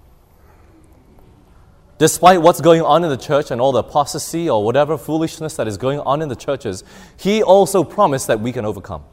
Despite 1.97 2.41
what's 2.41 2.61
going 2.61 2.81
on 2.81 3.03
in 3.03 3.09
the 3.09 3.17
church 3.17 3.51
and 3.51 3.59
all 3.61 3.71
the 3.71 3.79
apostasy 3.79 4.49
or 4.49 4.63
whatever 4.63 4.97
foolishness 4.97 5.55
that 5.57 5.67
is 5.67 5.77
going 5.77 5.99
on 5.99 6.21
in 6.21 6.29
the 6.29 6.35
churches, 6.35 6.83
He 7.17 7.43
also 7.43 7.83
promised 7.83 8.27
that 8.27 8.39
we 8.39 8.53
can 8.53 8.63
overcome. 8.63 9.03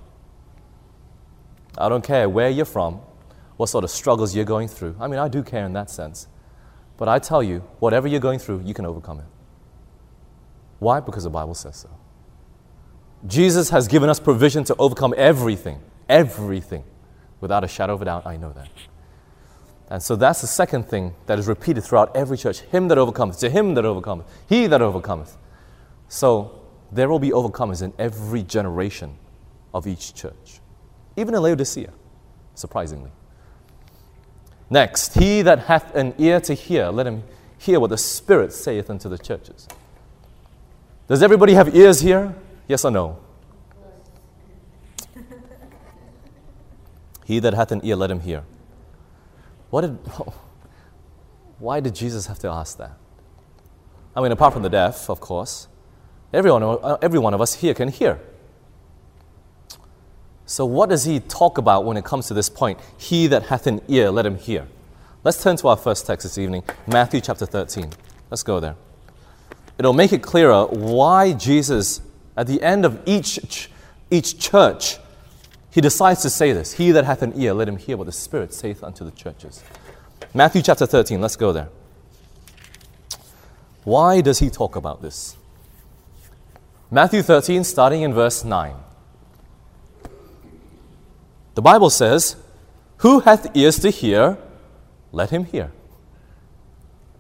I 1.77 1.89
don't 1.89 2.05
care 2.05 2.29
where 2.29 2.49
you're 2.49 2.65
from, 2.65 3.01
what 3.61 3.69
sort 3.69 3.85
of 3.85 3.91
struggles 3.91 4.35
you're 4.35 4.47
going 4.47 4.67
through. 4.67 4.97
I 4.99 5.07
mean, 5.07 5.19
I 5.19 5.29
do 5.29 5.43
care 5.43 5.67
in 5.67 5.75
that 5.75 5.91
sense. 5.91 6.29
But 6.97 7.11
I 7.11 7.19
tell 7.19 7.43
you, 7.43 7.59
whatever 7.79 8.09
you're 8.09 8.19
going 8.19 8.39
through, 8.39 8.63
you 8.65 8.73
can 8.73 8.87
overcome 8.87 9.19
it. 9.19 9.27
Why? 10.79 10.99
Because 11.01 11.25
the 11.25 11.31
Bible 11.31 11.53
says 11.53 11.77
so. 11.77 11.91
Jesus 13.27 13.69
has 13.69 13.87
given 13.87 14.09
us 14.09 14.19
provision 14.19 14.65
to 14.65 14.77
overcome 14.79 15.13
everything, 15.15 15.79
everything. 16.09 16.85
Without 17.43 17.63
a 17.63 17.69
shadow 17.69 17.93
of 17.93 18.01
a 18.01 18.07
doubt, 18.07 18.27
I 18.27 18.39
know 18.39 18.51
that. 18.55 18.71
And 19.91 20.03
so 20.03 20.17
that's 20.17 20.41
the 20.41 20.47
second 20.47 20.89
thing 20.89 21.15
that 21.27 21.39
is 21.39 21.47
repeated 21.47 21.85
throughout 21.85 22.17
every 22.17 22.39
church 22.39 22.61
Him 22.61 22.89
that 22.89 22.97
overcometh, 22.97 23.39
to 23.41 23.51
him 23.51 23.75
that 23.75 23.85
overcometh, 23.85 24.27
he 24.49 24.69
that 24.69 24.81
overcometh. 24.81 25.37
So 26.09 26.63
there 26.91 27.11
will 27.11 27.19
be 27.19 27.29
overcomers 27.29 27.83
in 27.83 27.93
every 27.99 28.43
generation 28.43 29.19
of 29.75 29.87
each 29.87 30.15
church, 30.15 30.61
even 31.15 31.35
in 31.35 31.43
Laodicea, 31.43 31.93
surprisingly. 32.55 33.11
Next, 34.71 35.15
he 35.15 35.43
that 35.43 35.59
hath 35.61 35.95
an 35.97 36.15
ear 36.17 36.39
to 36.41 36.55
hear, 36.55 36.91
let 36.91 37.07
him 37.07 37.25
hear 37.59 37.81
what 37.81 37.91
the 37.91 37.99
Spirit 37.99 38.53
saith 38.53 38.89
unto 38.89 39.09
the 39.09 39.19
churches. 39.19 39.67
Does 41.09 41.25
everybody 41.25 41.55
have 41.55 41.75
ears 41.75 42.01
here? 42.01 42.37
Yes 42.69 42.85
or 42.85 42.93
no? 42.93 43.19
he 47.25 47.41
that 47.41 47.53
hath 47.53 47.73
an 47.73 47.81
ear, 47.83 47.97
let 47.97 48.13
him 48.13 48.21
hear. 48.21 48.45
What 49.71 49.81
did, 49.81 49.91
why 51.59 51.81
did 51.81 51.97
Jesus 51.97 52.27
have 52.27 52.39
to 52.39 52.49
ask 52.49 52.79
that? 52.79 52.93
I 54.15 54.21
mean, 54.21 54.31
apart 54.31 54.53
from 54.53 54.63
the 54.63 54.71
deaf, 54.71 55.11
of 55.11 55.19
course, 55.21 55.67
everyone, 56.33 56.79
every 57.03 57.19
one 57.19 57.35
of 57.35 57.41
us 57.41 57.55
here 57.55 57.75
can 57.75 57.89
hear. 57.89 58.21
So, 60.51 60.67
what 60.67 60.89
does 60.89 61.05
he 61.05 61.21
talk 61.21 61.59
about 61.59 61.85
when 61.85 61.97
it 61.97 62.05
comes 62.05 62.27
to 62.27 62.35
this 62.35 62.49
point? 62.49 62.81
He 62.99 63.29
that 63.29 63.45
hath 63.45 63.69
an 63.69 63.81
ear, 63.87 64.11
let 64.11 64.27
him 64.27 64.37
hear. 64.37 64.67
Let's 65.23 65.41
turn 65.41 65.55
to 65.59 65.69
our 65.69 65.77
first 65.77 66.09
text 66.09 66.25
this 66.25 66.39
evening, 66.39 66.65
Matthew 66.89 67.21
chapter 67.21 67.47
13. 67.47 67.93
Let's 68.31 68.43
go 68.43 68.59
there. 68.59 68.75
It'll 69.79 69.93
make 69.93 70.13
it 70.13 70.25
clearer 70.25 70.67
why 70.67 71.35
Jesus, 71.35 72.01
at 72.37 72.49
the 72.49 72.61
end 72.63 72.85
of 72.85 73.01
each, 73.07 73.71
each 74.11 74.41
church, 74.41 74.99
he 75.71 75.81
decides 75.81 76.21
to 76.23 76.31
say 76.31 76.53
this 76.53 76.73
He 76.73 76.91
that 76.91 77.05
hath 77.05 77.23
an 77.23 77.33
ear, 77.41 77.55
let 77.55 77.69
him 77.69 77.77
hear 77.77 77.97
what 77.97 78.07
the 78.07 78.13
Spirit 78.13 78.53
saith 78.53 78.83
unto 78.83 79.05
the 79.05 79.13
churches. 79.13 79.63
Matthew 80.35 80.63
chapter 80.63 80.85
13, 80.85 81.21
let's 81.21 81.37
go 81.37 81.53
there. 81.53 81.69
Why 83.85 84.21
does 84.21 84.41
he 84.41 84.51
talk 84.51 84.75
about 84.75 85.01
this? 85.01 85.37
Matthew 86.91 87.23
13, 87.23 87.63
starting 87.63 88.03
in 88.03 88.13
verse 88.13 88.43
9. 88.43 88.75
The 91.55 91.63
Bible 91.63 91.91
says, 91.91 92.37
Who 92.99 93.21
hath 93.21 93.57
ears 93.57 93.79
to 93.81 93.91
hear, 93.91 94.39
let 95.13 95.31
him 95.31 95.45
hear. 95.45 95.73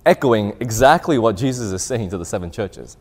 Echoing 0.06 0.56
exactly 0.60 1.18
what 1.18 1.36
Jesus 1.36 1.72
is 1.72 1.82
saying 1.82 2.10
to 2.10 2.18
the 2.18 2.24
seven 2.24 2.50
churches. 2.50 2.96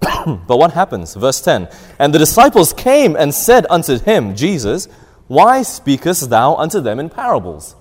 but 0.00 0.58
what 0.58 0.72
happens? 0.72 1.14
Verse 1.14 1.40
10 1.40 1.68
And 1.98 2.14
the 2.14 2.18
disciples 2.18 2.72
came 2.72 3.16
and 3.16 3.34
said 3.34 3.66
unto 3.68 3.98
him, 3.98 4.34
Jesus, 4.34 4.88
why 5.26 5.62
speakest 5.62 6.30
thou 6.30 6.54
unto 6.56 6.80
them 6.80 7.00
in 7.00 7.08
parables? 7.08 7.74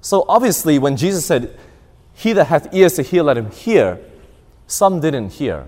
So 0.00 0.24
obviously, 0.28 0.78
when 0.78 0.96
Jesus 0.96 1.26
said, 1.26 1.58
He 2.14 2.32
that 2.32 2.46
hath 2.46 2.72
ears 2.74 2.94
to 2.94 3.02
hear, 3.02 3.22
let 3.22 3.36
him 3.36 3.50
hear, 3.50 4.00
some 4.66 5.00
didn't 5.00 5.30
hear. 5.30 5.66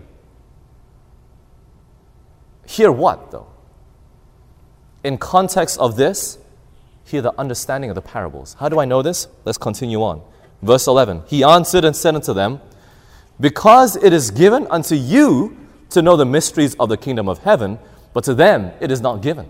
Hear 2.66 2.92
what, 2.92 3.30
though? 3.32 3.49
In 5.02 5.18
context 5.18 5.78
of 5.78 5.96
this, 5.96 6.38
hear 7.04 7.22
the 7.22 7.38
understanding 7.38 7.90
of 7.90 7.94
the 7.94 8.02
parables. 8.02 8.56
How 8.58 8.68
do 8.68 8.78
I 8.78 8.84
know 8.84 9.02
this? 9.02 9.28
Let's 9.44 9.58
continue 9.58 10.02
on. 10.02 10.22
Verse 10.62 10.86
11 10.86 11.22
He 11.26 11.42
answered 11.42 11.84
and 11.84 11.96
said 11.96 12.14
unto 12.14 12.34
them, 12.34 12.60
because 13.40 13.96
it 13.96 14.12
is 14.12 14.30
given 14.30 14.66
unto 14.70 14.94
you 14.94 15.56
to 15.90 16.02
know 16.02 16.16
the 16.16 16.26
mysteries 16.26 16.74
of 16.76 16.88
the 16.88 16.96
kingdom 16.96 17.28
of 17.28 17.38
heaven, 17.38 17.78
but 18.12 18.24
to 18.24 18.34
them 18.34 18.72
it 18.80 18.90
is 18.90 19.00
not 19.00 19.22
given. 19.22 19.48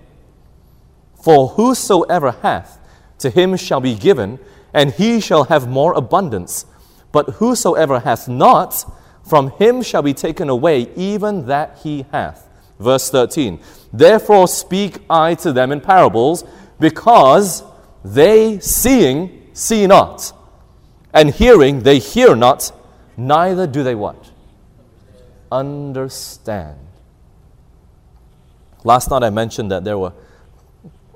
For 1.23 1.49
whosoever 1.49 2.30
hath, 2.30 2.78
to 3.19 3.30
him 3.30 3.57
shall 3.57 3.80
be 3.80 3.95
given, 3.95 4.38
and 4.73 4.92
he 4.92 5.21
shall 5.21 5.45
have 5.45 5.69
more 5.69 5.92
abundance. 5.95 6.64
But 7.12 7.28
whosoever 7.35 8.00
hath 8.00 8.28
not, 8.28 8.90
from 9.28 9.50
him 9.52 9.83
shall 9.83 10.02
be 10.02 10.14
taken 10.14 10.49
away 10.49 10.88
even 10.95 11.47
that 11.47 11.78
he 11.83 12.07
hath. 12.12 12.49
Verse 12.78 13.11
13 13.11 13.61
Therefore 13.92 14.47
speak 14.49 14.99
I 15.09 15.35
to 15.37 15.52
them 15.52 15.73
in 15.73 15.80
parables, 15.80 16.44
because 16.78 17.62
they 18.04 18.59
seeing 18.61 19.49
see 19.52 19.87
not, 19.87 20.32
and 21.12 21.30
hearing 21.30 21.82
they 21.82 21.99
hear 21.99 22.35
not 22.37 22.73
neither 23.16 23.66
do 23.66 23.82
they 23.82 23.94
what? 23.94 24.30
Understand. 25.52 26.78
Last 28.85 29.11
night 29.11 29.23
I 29.23 29.30
mentioned 29.30 29.70
that 29.70 29.85
there 29.85 29.99
were 29.99 30.12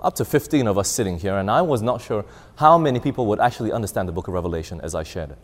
up 0.02 0.14
to 0.16 0.24
15 0.24 0.66
of 0.66 0.76
us 0.76 0.88
sitting 0.88 1.18
here, 1.18 1.38
and 1.38 1.50
I 1.50 1.62
was 1.62 1.80
not 1.80 2.02
sure 2.02 2.26
how 2.56 2.76
many 2.76 3.00
people 3.00 3.24
would 3.26 3.40
actually 3.40 3.72
understand 3.72 4.06
the 4.06 4.12
book 4.12 4.28
of 4.28 4.34
Revelation 4.34 4.80
as 4.82 4.94
I 4.94 5.02
shared 5.02 5.30
it. 5.30 5.38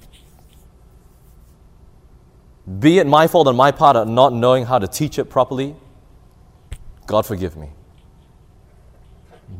Be 2.78 2.98
it 2.98 3.06
my 3.06 3.26
fault 3.26 3.48
on 3.48 3.56
my 3.56 3.70
part 3.70 3.96
of 3.96 4.06
not 4.06 4.34
knowing 4.34 4.66
how 4.66 4.78
to 4.78 4.86
teach 4.86 5.18
it 5.18 5.30
properly, 5.30 5.74
God 7.10 7.26
forgive 7.26 7.56
me. 7.56 7.70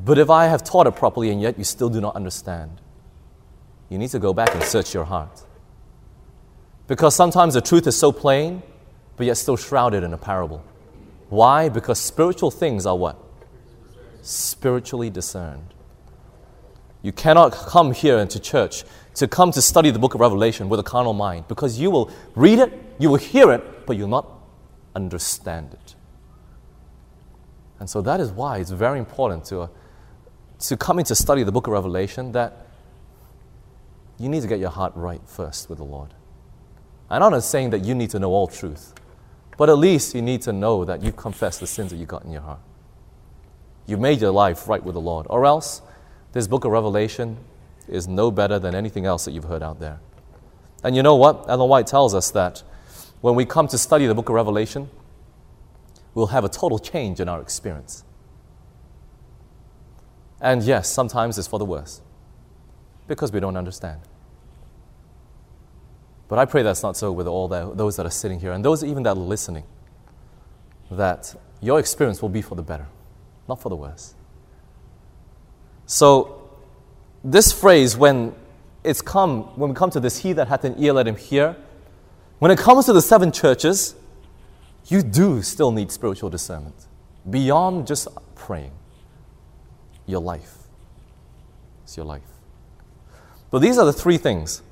But 0.05 0.19
if 0.19 0.31
I 0.31 0.47
have 0.47 0.63
taught 0.63 0.87
it 0.87 0.95
properly 0.95 1.31
and 1.31 1.43
yet 1.43 1.59
you 1.59 1.65
still 1.65 1.89
do 1.89 2.01
not 2.01 2.15
understand, 2.15 2.81
you 3.89 3.99
need 3.99 4.11
to 4.11 4.21
go 4.21 4.33
back 4.33 4.55
and 4.55 4.63
search 4.63 4.95
your 4.95 5.03
heart. 5.03 5.43
Because 6.87 7.17
sometimes 7.17 7.55
the 7.55 7.61
truth 7.61 7.89
is 7.89 7.99
so 7.99 8.13
plain, 8.13 8.63
but 9.17 9.27
yet 9.27 9.37
still 9.37 9.57
shrouded 9.57 10.05
in 10.05 10.13
a 10.13 10.17
parable. 10.17 10.63
Why? 11.29 11.69
Because 11.69 11.99
spiritual 11.99 12.53
things 12.53 12.87
are 12.87 12.97
what? 12.97 13.19
Spiritually 14.23 15.11
discerned. 15.11 15.75
You 17.03 17.11
cannot 17.11 17.51
come 17.51 17.91
here 17.91 18.19
into 18.19 18.39
church 18.39 18.85
to 19.15 19.27
come 19.27 19.51
to 19.51 19.61
study 19.61 19.91
the 19.91 19.99
book 19.99 20.15
of 20.15 20.21
Revelation 20.21 20.69
with 20.69 20.79
a 20.79 20.85
carnal 20.85 21.15
mind 21.15 21.49
because 21.49 21.81
you 21.81 21.91
will 21.91 22.13
read 22.37 22.61
it, 22.61 22.73
you 23.01 23.11
will 23.11 23.17
hear 23.17 23.51
it, 23.51 23.87
but 23.87 23.97
you'll 23.97 24.07
not 24.07 24.29
understand 24.95 25.73
it. 25.73 25.97
And 27.81 27.89
so 27.89 28.03
that 28.03 28.21
is 28.21 28.31
why 28.31 28.59
it's 28.59 28.71
very 28.71 28.99
important 28.99 29.47
to, 29.47 29.63
uh, 29.63 29.69
to 30.61 30.77
come 30.77 30.99
into 30.99 31.15
study 31.15 31.43
the 31.43 31.51
book 31.51 31.67
of 31.67 31.73
Revelation 31.73 32.33
that 32.33 32.67
you 34.19 34.29
need 34.29 34.43
to 34.43 34.49
get 34.49 34.61
your 34.61 34.71
heart 34.71 34.93
right 34.95 35.23
first 35.27 35.71
with 35.71 35.79
the 35.79 35.85
Lord. 35.85 36.15
I'm 37.09 37.21
not 37.21 37.43
saying 37.43 37.71
that 37.71 37.85
you 37.85 37.95
need 37.95 38.11
to 38.11 38.19
know 38.19 38.31
all 38.31 38.47
truth, 38.47 38.95
but 39.57 39.69
at 39.69 39.79
least 39.79 40.15
you 40.15 40.23
need 40.23 40.43
to 40.43 40.53
know 40.53 40.85
that 40.85 41.03
you've 41.03 41.17
confessed 41.17 41.61
the 41.61 41.67
sins 41.67 41.91
that 41.91 41.97
you've 41.97 42.09
got 42.09 42.25
in 42.25 42.31
your 42.31 42.43
heart. 42.43 42.61
You've 43.87 43.99
made 43.99 44.21
your 44.21 44.31
life 44.31 44.69
right 44.69 44.85
with 44.85 44.95
the 44.95 45.01
Lord. 45.01 45.27
Or 45.31 45.47
else, 45.47 45.83
this 46.33 46.47
book 46.47 46.65
of 46.65 46.71
Revelation 46.71 47.39
is 47.89 48.07
no 48.07 48.31
better 48.31 48.59
than 48.59 48.75
anything 48.75 49.07
else 49.07 49.25
that 49.25 49.33
you've 49.33 49.45
heard 49.45 49.63
out 49.63 49.81
there. 49.81 49.99
And 50.85 50.95
you 50.95 51.03
know 51.03 51.17
what? 51.17 51.47
Ellen 51.49 51.69
White 51.69 51.87
tells 51.87 52.15
us 52.15 52.31
that 52.31 52.63
when 53.21 53.35
we 53.35 53.45
come 53.45 53.67
to 53.69 53.79
study 53.79 54.07
the 54.07 54.15
book 54.15 54.29
of 54.29 54.35
Revelation, 54.35 54.89
we'll 56.15 56.29
have 56.29 56.45
a 56.45 56.49
total 56.49 56.79
change 56.79 57.21
in 57.21 57.29
our 57.29 57.41
experience. 57.41 58.05
And 60.41 60.63
yes, 60.63 60.89
sometimes 60.89 61.39
it's 61.39 61.49
for 61.49 61.59
the 61.59 61.65
worse 61.65 62.01
because 63.07 63.33
we 63.33 63.41
don't 63.41 63.57
understand. 63.57 64.01
But 66.29 66.39
I 66.39 66.45
pray 66.45 66.63
that's 66.63 66.83
not 66.83 66.97
so 66.97 67.11
with 67.11 67.27
all 67.27 67.49
the, 67.49 67.75
those 67.75 67.97
that 67.97 68.07
are 68.07 68.11
sitting 68.11 68.39
here 68.39 68.53
and 68.53 68.65
those 68.65 68.85
even 68.85 69.03
that 69.03 69.17
are 69.17 69.21
listening, 69.21 69.65
that 70.91 71.35
your 71.61 71.79
experience 71.79 72.23
will 72.23 72.29
be 72.29 72.41
for 72.41 72.55
the 72.55 72.63
better, 72.63 72.87
not 73.49 73.61
for 73.61 73.69
the 73.69 73.77
worse. 73.77 74.15
So, 75.87 76.51
this 77.25 77.53
phrase, 77.53 77.97
when 77.97 78.35
it's 78.85 79.03
come, 79.03 79.43
when 79.59 79.71
we 79.71 79.77
come 79.77 79.91
to 79.91 80.01
this, 80.01 80.19
he 80.19 80.33
that 80.35 80.49
hath 80.49 80.65
an 80.65 80.77
ear, 80.79 80.93
let 80.93 81.07
him 81.07 81.17
hear, 81.17 81.57
when 82.39 82.51
it 82.51 82.59
comes 82.59 82.87
to 82.87 82.93
the 82.93 83.03
seven 83.03 83.33
churches, 83.33 83.95
you 84.87 85.03
do 85.03 85.43
still 85.43 85.73
need 85.73 85.93
spiritual 85.93 86.31
discernment 86.31 86.87
beyond 87.29 87.87
just 87.87 88.09
praying. 88.35 88.73
Your 90.07 90.21
life. 90.21 90.57
It's 91.85 91.97
your 91.97 92.07
life. 92.07 92.23
But 93.51 93.61
these 93.61 93.79
are 93.79 93.85
the 93.85 93.93
three 93.93 94.17
things 94.17 94.63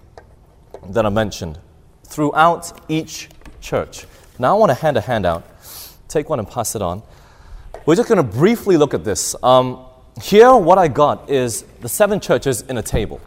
that 0.91 1.05
are 1.05 1.11
mentioned 1.11 1.59
throughout 2.05 2.73
each 2.88 3.29
church. 3.61 4.07
Now 4.38 4.57
I 4.57 4.59
want 4.59 4.71
to 4.71 4.75
hand 4.75 4.97
a 4.97 5.00
handout. 5.00 5.45
Take 6.09 6.29
one 6.29 6.38
and 6.38 6.49
pass 6.49 6.75
it 6.75 6.83
on. 6.83 7.03
We're 7.87 7.97
just 7.97 8.09
going 8.09 8.17
to 8.17 8.38
briefly 8.38 8.77
look 8.77 8.95
at 8.95 9.05
this. 9.05 9.35
Um, 9.43 9.85
here, 10.23 10.55
what 10.55 10.79
I 10.79 10.88
got 10.88 11.29
is 11.29 11.62
the 11.81 11.88
seven 11.88 12.21
churches 12.21 12.62
in 12.62 12.79
a 12.79 12.83
table. 12.83 13.21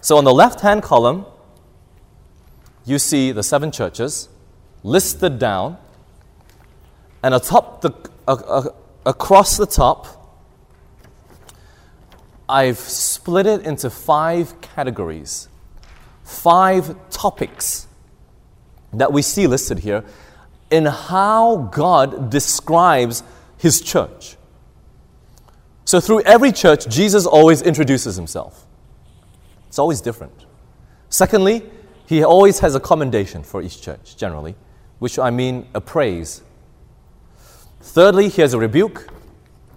So 0.00 0.16
on 0.16 0.24
the 0.24 0.32
left 0.32 0.60
hand 0.60 0.82
column, 0.82 1.26
you 2.84 2.98
see 2.98 3.32
the 3.32 3.42
seven 3.42 3.70
churches 3.70 4.28
listed 4.84 5.38
down, 5.38 5.78
and 7.22 7.34
atop 7.34 7.80
the, 7.80 7.90
uh, 8.28 8.32
uh, 8.32 8.68
across 9.06 9.56
the 9.56 9.66
top, 9.66 10.20
I've 12.46 12.78
split 12.78 13.46
it 13.46 13.62
into 13.62 13.88
five 13.88 14.60
categories, 14.60 15.48
five 16.22 16.94
topics 17.08 17.88
that 18.92 19.10
we 19.10 19.22
see 19.22 19.46
listed 19.46 19.78
here 19.78 20.04
in 20.70 20.84
how 20.84 21.70
God 21.72 22.30
describes 22.30 23.22
his 23.56 23.80
church. 23.80 24.36
So, 25.86 25.98
through 25.98 26.20
every 26.22 26.52
church, 26.52 26.86
Jesus 26.88 27.24
always 27.24 27.62
introduces 27.62 28.16
himself. 28.16 28.66
It's 29.68 29.78
always 29.78 30.02
different. 30.02 30.44
Secondly, 31.08 31.62
he 32.06 32.22
always 32.22 32.58
has 32.58 32.74
a 32.74 32.80
commendation 32.80 33.42
for 33.42 33.62
each 33.62 33.80
church, 33.80 34.16
generally 34.16 34.56
which 35.04 35.18
I 35.18 35.28
mean 35.28 35.68
a 35.74 35.82
praise. 35.82 36.40
Thirdly, 37.82 38.30
he 38.30 38.40
has 38.40 38.54
a 38.54 38.58
rebuke. 38.58 39.06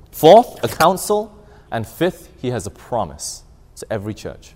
Fourth, 0.09 0.63
a 0.63 0.69
counsel. 0.69 1.37
And 1.69 1.85
fifth, 1.85 2.29
he 2.41 2.51
has 2.51 2.65
a 2.65 2.69
promise 2.69 3.43
to 3.75 3.85
every 3.91 4.13
church. 4.13 4.55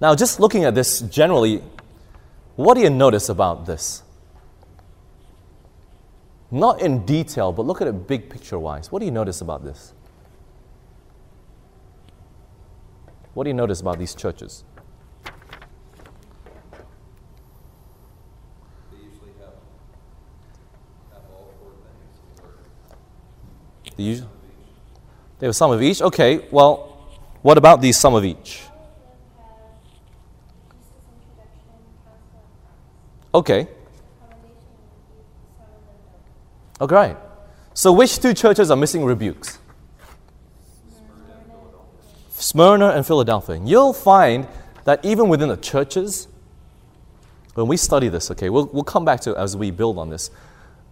Now, 0.00 0.16
just 0.16 0.40
looking 0.40 0.64
at 0.64 0.74
this 0.74 1.02
generally, 1.02 1.62
what 2.56 2.74
do 2.74 2.80
you 2.80 2.90
notice 2.90 3.28
about 3.28 3.66
this? 3.66 4.02
Not 6.50 6.80
in 6.80 7.06
detail, 7.06 7.52
but 7.52 7.64
look 7.64 7.80
at 7.80 7.86
it 7.86 8.08
big 8.08 8.28
picture 8.28 8.58
wise. 8.58 8.90
What 8.90 8.98
do 8.98 9.04
you 9.04 9.12
notice 9.12 9.40
about 9.40 9.62
this? 9.62 9.94
What 13.34 13.44
do 13.44 13.50
you 13.50 13.54
notice 13.54 13.80
about 13.80 14.00
these 14.00 14.16
churches? 14.16 14.64
The 23.96 24.02
usual? 24.02 24.30
They 25.38 25.46
have 25.46 25.56
some 25.56 25.70
of 25.70 25.82
each? 25.82 26.00
Okay, 26.00 26.46
well, 26.50 27.18
what 27.42 27.58
about 27.58 27.80
these 27.80 27.98
some 27.98 28.14
of 28.14 28.24
each? 28.24 28.62
Okay. 33.34 33.68
Okay, 36.80 36.94
right. 36.94 37.16
So 37.74 37.92
which 37.92 38.18
two 38.18 38.32
churches 38.32 38.70
are 38.70 38.76
missing 38.76 39.04
rebukes? 39.04 39.58
Smyrna 42.30 42.90
and 42.90 43.06
Philadelphia. 43.06 43.60
You'll 43.62 43.92
find 43.92 44.46
that 44.84 45.04
even 45.04 45.28
within 45.28 45.48
the 45.48 45.56
churches, 45.56 46.28
when 47.54 47.66
we 47.66 47.76
study 47.76 48.08
this, 48.08 48.30
okay, 48.30 48.50
we'll, 48.50 48.66
we'll 48.66 48.84
come 48.84 49.04
back 49.04 49.20
to 49.22 49.32
it 49.32 49.36
as 49.36 49.56
we 49.56 49.70
build 49.70 49.98
on 49.98 50.10
this, 50.10 50.30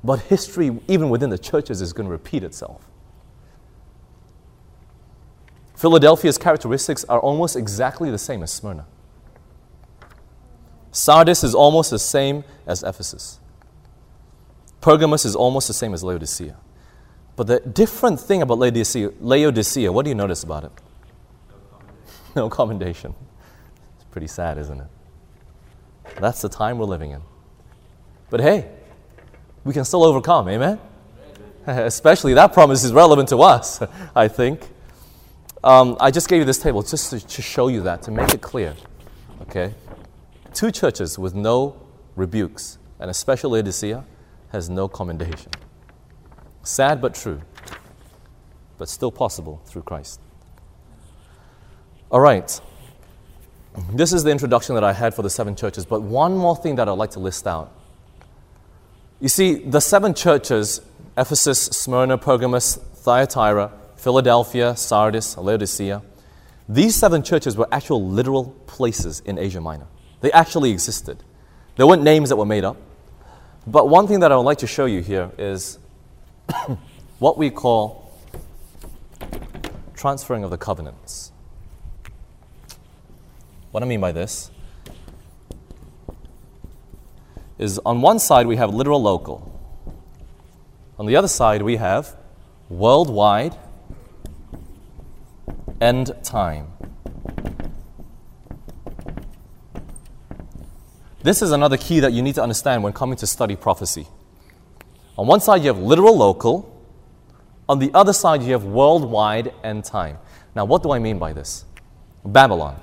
but 0.03 0.21
history, 0.21 0.79
even 0.89 1.11
within 1.11 1.31
the 1.31 1.39
churches, 1.39 1.81
is 1.81 1.93
going 1.93 2.07
to 2.07 2.13
repeat 2.13 2.43
itself. 2.43 2.85
Philadelphia's 5.75 6.39
characteristics 6.39 7.05
are 7.05 7.21
almost 7.21 7.57
exactly 7.57 8.11
the 8.11 8.19
same 8.19 8.43
as 8.43 8.53
Smyrna. 8.53 8.87
Sardis 10.93 11.43
is 11.43 11.55
almost 11.55 11.91
the 11.91 11.99
same 11.99 12.45
as 12.67 12.83
Ephesus. 12.85 13.41
Pergamos 14.81 15.25
is 15.25 15.35
almost 15.35 15.67
the 15.67 15.75
same 15.75 15.93
as 15.93 16.05
Laodicea. 16.05 16.57
But 17.37 17.49
the 17.49 17.61
different 17.61 18.21
thing 18.21 18.43
about 18.43 18.59
Laodicea, 18.59 19.11
Laodicea 19.21 19.91
what 19.91 20.05
do 20.05 20.11
you 20.11 20.15
notice 20.15 20.45
about 20.45 20.65
it? 20.65 20.73
No 22.37 22.49
commendation. 22.49 23.15
It's 23.97 24.05
pretty 24.11 24.27
sad, 24.29 24.59
isn't 24.59 24.81
it? 24.81 24.87
That's 26.21 26.43
the 26.43 26.49
time 26.49 26.79
we're 26.79 26.85
living 26.85 27.11
in. 27.11 27.23
But 28.31 28.41
hey, 28.41 28.69
we 29.65 29.73
can 29.73 29.85
still 29.85 30.05
overcome, 30.05 30.49
amen? 30.49 30.79
Especially 31.67 32.35
that 32.35 32.53
promise 32.53 32.85
is 32.85 32.93
relevant 32.93 33.29
to 33.31 33.39
us, 33.39 33.83
I 34.15 34.29
think. 34.29 34.69
Um, 35.65 35.97
I 35.99 36.11
just 36.11 36.29
gave 36.29 36.41
you 36.41 36.45
this 36.45 36.59
table 36.59 36.83
just 36.83 37.09
to, 37.09 37.27
to 37.27 37.41
show 37.41 37.69
you 37.69 37.81
that, 37.85 38.03
to 38.03 38.11
make 38.11 38.35
it 38.35 38.43
clear. 38.43 38.77
Okay? 39.43 39.73
Two 40.53 40.71
churches 40.71 41.19
with 41.19 41.35
no 41.35 41.75
rebukes, 42.17 42.77
and 43.01 43.11
especially 43.11 43.63
Laodicea 43.63 44.05
has 44.53 44.69
no 44.69 44.89
commendation. 44.89 45.51
Sad 46.63 47.01
but 47.01 47.15
true, 47.15 47.41
but 48.77 48.91
still 48.91 49.11
possible 49.11 49.63
through 49.65 49.83
Christ. 49.83 50.21
All 52.11 52.21
right. 52.21 52.61
This 53.91 54.13
is 54.13 54.23
the 54.23 54.31
introduction 54.31 54.75
that 54.75 54.85
I 54.85 54.93
had 54.93 55.15
for 55.15 55.23
the 55.23 55.31
seven 55.31 55.57
churches, 55.57 55.87
but 55.87 56.03
one 56.03 56.37
more 56.37 56.57
thing 56.57 56.77
that 56.77 56.91
I'd 56.91 56.93
like 56.93 57.13
to 57.13 57.21
list 57.21 57.47
out. 57.47 57.73
You 59.19 59.31
see, 59.31 59.55
the 59.55 59.81
seven 59.81 60.13
churches 60.13 60.83
Ephesus, 61.17 61.63
Smyrna, 61.67 62.19
Pergamos, 62.19 62.75
Thyatira, 62.77 63.73
Philadelphia, 64.05 64.77
Sardis, 64.77 65.39
Laodicea. 65.39 66.03
These 66.69 66.95
seven 66.95 67.23
churches 67.23 67.57
were 67.57 67.67
actual 67.73 68.07
literal 68.07 68.51
places 68.67 69.21
in 69.21 69.39
Asia 69.39 69.63
Minor. 69.63 69.87
They 70.21 70.31
actually 70.31 70.73
existed. 70.73 71.25
There 71.77 71.87
weren't 71.87 72.03
names 72.03 72.29
that 72.29 72.37
were 72.37 72.45
made 72.45 72.65
up. 72.65 72.77
But 73.67 73.89
one 73.89 74.07
thing 74.07 74.21
that 74.21 74.31
I 74.31 74.37
would 74.37 74.43
like 74.43 74.59
to 74.59 74.67
show 74.67 74.85
you 74.85 75.01
here 75.01 75.31
is 75.39 75.79
what 77.19 77.39
we 77.39 77.49
call 77.49 78.13
transferring 79.97 80.45
of 80.45 80.51
the 80.51 80.59
covenants. 80.59 81.33
What 83.71 83.83
I 83.83 83.87
mean 83.87 84.03
by 84.03 84.13
this 84.13 84.51
is 87.57 87.79
on 87.87 88.03
one 88.03 88.19
side 88.19 88.47
we 88.47 88.57
have 88.57 88.75
literal 88.75 89.01
local, 89.01 89.51
on 90.99 91.07
the 91.07 91.17
other 91.17 91.29
side 91.29 91.63
we 91.63 91.77
have 91.77 92.15
worldwide 92.69 93.57
end 95.81 96.13
time. 96.23 96.69
This 101.23 101.41
is 101.41 101.53
another 101.53 101.77
key 101.79 102.01
that 102.01 102.13
you 102.13 102.21
need 102.21 102.35
to 102.35 102.43
understand 102.43 102.83
when 102.83 102.93
coming 102.93 103.17
to 103.17 103.27
study 103.27 103.57
prophecy. 103.57 104.07
On 105.17 105.27
one 105.27 105.41
side, 105.41 105.63
you 105.63 105.69
have 105.69 105.79
literal 105.79 106.17
local. 106.17 106.71
On 107.69 107.79
the 107.79 107.91
other 107.95 108.13
side, 108.13 108.43
you 108.43 108.53
have 108.53 108.65
worldwide 108.65 109.53
end 109.63 109.85
time. 109.85 110.19
Now, 110.55 110.67
what 110.67 110.83
do 110.83 110.93
I 110.93 110.99
mean 110.99 111.19
by 111.19 111.33
this? 111.33 111.65
Babylon. 112.25 112.79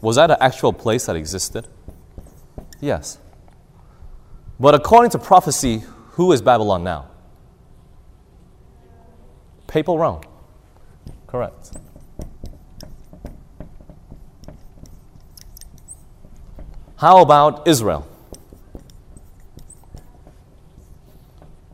Was 0.00 0.16
that 0.16 0.30
an 0.30 0.38
actual 0.40 0.72
place 0.72 1.06
that 1.06 1.14
existed? 1.16 1.68
Yes. 2.80 3.18
But 4.58 4.74
according 4.74 5.10
to 5.12 5.18
prophecy, 5.18 5.82
who 6.12 6.32
is 6.32 6.42
Babylon 6.42 6.82
now? 6.82 7.10
Papal 9.68 9.98
Rome. 9.98 10.22
Correct. 11.28 11.76
How 16.98 17.22
about 17.22 17.68
Israel? 17.68 18.08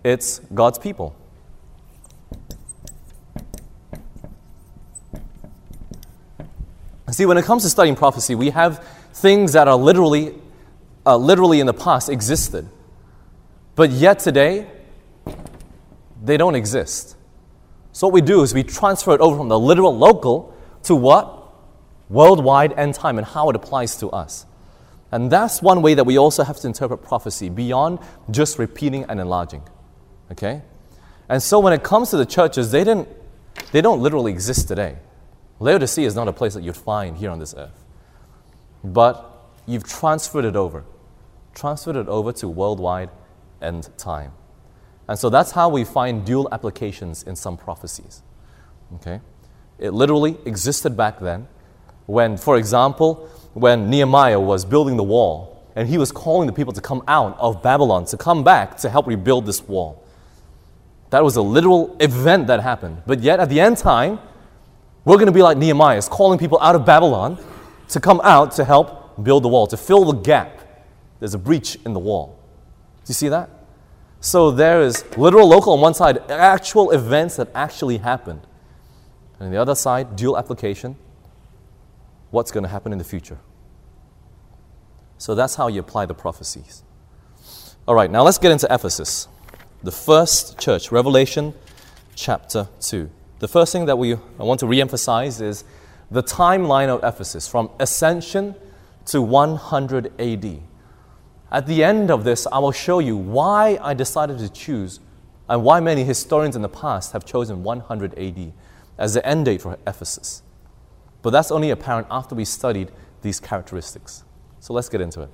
It's 0.05 0.41
God's 0.53 0.79
people. 0.79 1.17
See, 7.11 7.25
when 7.25 7.39
it 7.39 7.47
comes 7.47 7.63
to 7.63 7.71
studying 7.71 7.97
prophecy, 7.97 8.35
we 8.35 8.51
have 8.51 8.85
things 9.15 9.55
that 9.55 9.67
are 9.67 9.77
literally, 9.77 10.35
uh, 11.07 11.17
literally 11.17 11.59
in 11.61 11.67
the 11.67 11.73
past 11.73 12.11
existed, 12.11 12.69
but 13.77 13.91
yet 13.91 14.19
today, 14.19 14.67
they 16.23 16.37
don't 16.37 16.55
exist. 16.55 17.17
So, 17.93 18.09
what 18.09 18.15
we 18.15 18.21
do 18.21 18.43
is 18.43 18.53
we 18.53 18.63
transfer 18.63 19.15
it 19.15 19.23
over 19.23 19.39
from 19.39 19.49
the 19.49 19.59
literal 19.59 19.97
local 19.97 20.55
to 20.83 20.95
what? 20.95 21.41
Worldwide 22.11 22.75
end 22.75 22.95
time 22.95 23.17
and 23.17 23.27
how 23.27 23.49
it 23.49 23.57
applies 23.57 23.97
to 23.99 24.11
us. 24.11 24.45
And 25.15 25.31
that's 25.31 25.63
one 25.63 25.81
way 25.81 25.95
that 25.95 26.03
we 26.03 26.19
also 26.19 26.43
have 26.43 26.59
to 26.59 26.67
interpret 26.67 27.05
prophecy 27.05 27.49
beyond 27.49 28.01
just 28.33 28.59
repeating 28.59 29.05
and 29.05 29.21
enlarging. 29.21 29.63
Okay? 30.33 30.61
And 31.29 31.41
so 31.41 31.61
when 31.61 31.73
it 31.73 31.85
comes 31.85 32.11
to 32.11 32.17
the 32.17 32.27
churches, 32.27 32.73
they, 32.73 32.83
didn't, 32.83 33.07
they 33.71 33.81
don't 33.81 34.01
literally 34.01 34.33
exist 34.33 34.67
today. 34.67 34.97
Laodicea 35.61 36.05
is 36.05 36.17
not 36.17 36.27
a 36.27 36.33
place 36.33 36.55
that 36.55 36.65
you'd 36.65 36.77
find 36.77 37.17
here 37.17 37.31
on 37.31 37.39
this 37.39 37.55
earth. 37.57 37.85
But 38.83 39.25
you've 39.67 39.85
transferred 39.85 40.45
it 40.45 40.57
over, 40.57 40.83
transferred 41.55 41.95
it 41.95 42.09
over 42.09 42.33
to 42.33 42.49
worldwide 42.49 43.11
end 43.63 43.91
time. 43.97 44.33
And 45.07 45.17
so 45.17 45.31
that's 45.31 45.53
how 45.53 45.69
we 45.69 45.85
find 45.85 46.27
dual 46.27 46.49
applications 46.51 47.23
in 47.23 47.37
some 47.37 47.57
prophecies. 47.57 48.25
Okay? 48.97 49.21
It 49.79 49.91
literally 49.91 50.39
existed 50.45 50.97
back 50.97 51.21
then 51.21 51.47
when, 52.07 52.37
for 52.37 52.57
example, 52.57 53.31
when 53.55 53.89
Nehemiah 53.89 54.39
was 54.39 54.65
building 54.65 54.97
the 54.97 55.05
wall 55.05 55.65
and 55.77 55.89
he 55.89 55.99
was 55.99 56.13
calling 56.13 56.47
the 56.47 56.53
people 56.53 56.73
to 56.73 56.81
come 56.81 57.03
out 57.09 57.37
of 57.39 57.63
Babylon, 57.63 58.05
to 58.07 58.17
come 58.17 58.45
back 58.45 58.77
to 58.79 58.91
help 58.91 59.07
rebuild 59.07 59.47
this 59.47 59.67
wall. 59.67 60.05
That 61.11 61.25
was 61.25 61.37
a 61.37 61.43
literal 61.43 61.97
event 62.01 62.49
that 62.49 62.61
happened. 62.61 63.03
But 63.07 63.21
yet, 63.21 63.41
at 63.41 63.49
the 63.49 63.61
end 63.61 63.79
time, 63.79 64.19
we're 65.05 65.17
going 65.17 65.27
to 65.27 65.33
be 65.33 65.43
like 65.43 65.57
Nehemiah, 65.57 65.97
is 65.97 66.09
calling 66.09 66.39
people 66.39 66.59
out 66.61 66.75
of 66.75 66.85
Babylon 66.85 67.39
to 67.89 68.01
come 68.01 68.21
out 68.25 68.53
to 68.53 68.65
help 68.65 69.23
build 69.23 69.45
the 69.45 69.49
wall, 69.49 69.67
to 69.69 69.77
fill 69.77 70.05
the 70.05 70.21
gap. 70.21 70.61
There's 71.21 71.35
a 71.35 71.39
breach 71.39 71.77
in 71.85 71.93
the 71.93 72.01
wall. 72.01 72.39
Do 73.05 73.11
you 73.11 73.15
see 73.15 73.29
that? 73.29 73.51
So 74.21 74.51
there 74.51 74.81
is 74.81 75.05
literal, 75.17 75.47
local 75.47 75.75
on 75.75 75.81
one 75.81 75.95
side, 75.95 76.19
actual 76.31 76.91
events 76.93 77.37
that 77.37 77.49
actually 77.55 77.99
happened. 77.99 78.41
And 79.39 79.47
on 79.47 79.53
the 79.53 79.59
other 79.59 79.75
side, 79.75 80.17
dual 80.17 80.39
application, 80.39 80.97
what's 82.35 82.51
going 82.51 82.65
to 82.65 82.69
happen 82.69 82.93
in 82.93 82.99
the 82.99 83.05
future. 83.05 83.39
So 85.17 85.35
that's 85.35 85.55
how 85.55 85.69
you 85.69 85.81
apply 85.81 86.07
the 86.07 86.15
prophecies. 86.15 86.83
All 87.87 87.95
right, 87.95 88.11
now 88.11 88.23
let's 88.23 88.39
get 88.39 88.51
into 88.51 88.67
Ephesus, 88.71 89.29
the 89.83 89.93
first 89.93 90.59
church, 90.59 90.91
Revelation 90.91 91.55
chapter 92.15 92.69
2. 92.81 93.09
The 93.39 93.49
first 93.49 93.73
thing 93.73 93.87
that 93.87 93.97
we, 93.97 94.15
I 94.15 94.43
want 94.43 94.61
to 94.61 94.67
re-emphasize 94.67 95.41
is 95.41 95.65
the 96.11 96.23
timeline 96.23 96.89
of 96.89 97.05
Ephesus 97.05 97.47
from 97.47 97.71
ascension 97.79 98.55
to 99.07 99.23
100 99.23 100.13
AD. 100.21 100.61
At 101.53 101.67
the 101.67 101.85
end 101.85 102.11
of 102.11 102.25
this, 102.25 102.47
I 102.51 102.59
will 102.59 102.73
show 102.73 102.99
you 102.99 103.17
why 103.17 103.79
I 103.81 103.95
decided 103.95 104.39
to 104.39 104.49
choose 104.49 104.99
and 105.49 105.63
why 105.63 105.81
many 105.81 106.05
historians 106.05 106.57
in 106.57 106.63
the 106.63 106.69
past 106.69 107.13
have 107.13 107.25
chosen 107.25 107.63
100 107.63 108.19
AD 108.19 108.53
as 108.99 109.15
the 109.15 109.27
end 109.27 109.45
date 109.45 109.63
for 109.63 109.79
Ephesus. 109.87 110.44
But 111.25 111.31
that's 111.31 111.51
only 111.51 111.71
apparent 111.71 112.07
after 112.11 112.35
we 112.35 112.45
studied 112.45 112.93
these 113.23 113.41
characteristics. 113.41 114.25
So 114.61 114.75
let's 114.75 114.91
get 114.91 115.01
into 115.01 115.23
it. 115.23 115.31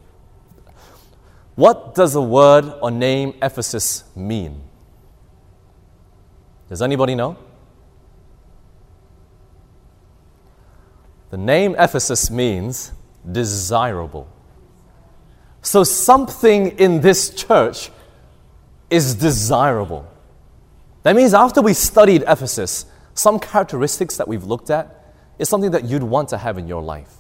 What 1.57 1.97
does 1.97 2.13
the 2.13 2.23
word 2.23 2.73
or 2.81 2.93
name 2.93 3.35
Ephesus 3.43 4.05
mean? 4.15 4.63
Does 6.69 6.81
anybody 6.81 7.17
know? 7.17 7.37
The 11.31 11.39
name 11.39 11.75
Ephesus 11.77 12.31
means 12.31 12.93
desirable. 13.31 14.29
So 15.61 15.83
something 15.83 16.79
in 16.79 17.01
this 17.01 17.31
church 17.31 17.91
is 18.91 19.17
desirable. 19.17 20.07
That 21.03 21.17
means 21.17 21.35
after 21.35 21.61
we 21.61 21.75
studied 21.75 22.23
Ephesus, 22.29 22.87
some 23.15 23.41
characteristics 23.41 24.17
that 24.19 24.29
we've 24.29 24.45
looked 24.45 24.71
at 24.71 25.00
is 25.41 25.49
something 25.49 25.71
that 25.71 25.85
you'd 25.85 26.03
want 26.03 26.29
to 26.29 26.39
have 26.39 26.59
in 26.59 26.69
your 26.69 26.83
life. 26.83 27.17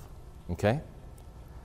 Okay? 0.50 0.80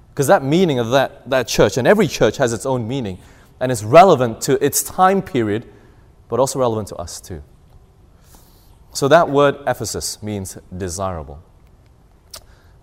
Because 0.09 0.27
that 0.27 0.43
meaning 0.43 0.79
of 0.79 0.91
that, 0.91 1.29
that 1.29 1.47
church, 1.47 1.77
and 1.77 1.85
every 1.85 2.07
church 2.07 2.37
has 2.37 2.53
its 2.53 2.65
own 2.65 2.87
meaning, 2.87 3.19
and 3.59 3.71
it's 3.71 3.83
relevant 3.83 4.39
to 4.41 4.63
its 4.63 4.81
time 4.81 5.21
period, 5.21 5.67
but 6.29 6.39
also 6.39 6.59
relevant 6.59 6.87
to 6.87 6.95
us 6.95 7.19
too. 7.19 7.43
So 8.93 9.09
that 9.09 9.29
word 9.29 9.57
Ephesus 9.67 10.23
means 10.23 10.57
desirable. 10.75 11.43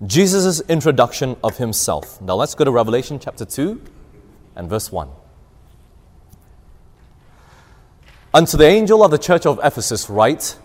Jesus' 0.05 0.61
introduction 0.69 1.37
of 1.43 1.57
himself. 1.57 2.21
Now 2.21 2.35
let's 2.35 2.55
go 2.55 2.65
to 2.65 2.71
Revelation 2.71 3.19
chapter 3.19 3.47
2 3.47 3.81
and 4.55 4.69
verse 4.69 4.93
1. 4.93 5.09
Unto 8.35 8.57
the 8.57 8.67
angel 8.67 9.03
of 9.03 9.11
the 9.11 9.19
church 9.19 9.47
of 9.47 9.59
Ephesus 9.63 10.11
write, 10.11 10.59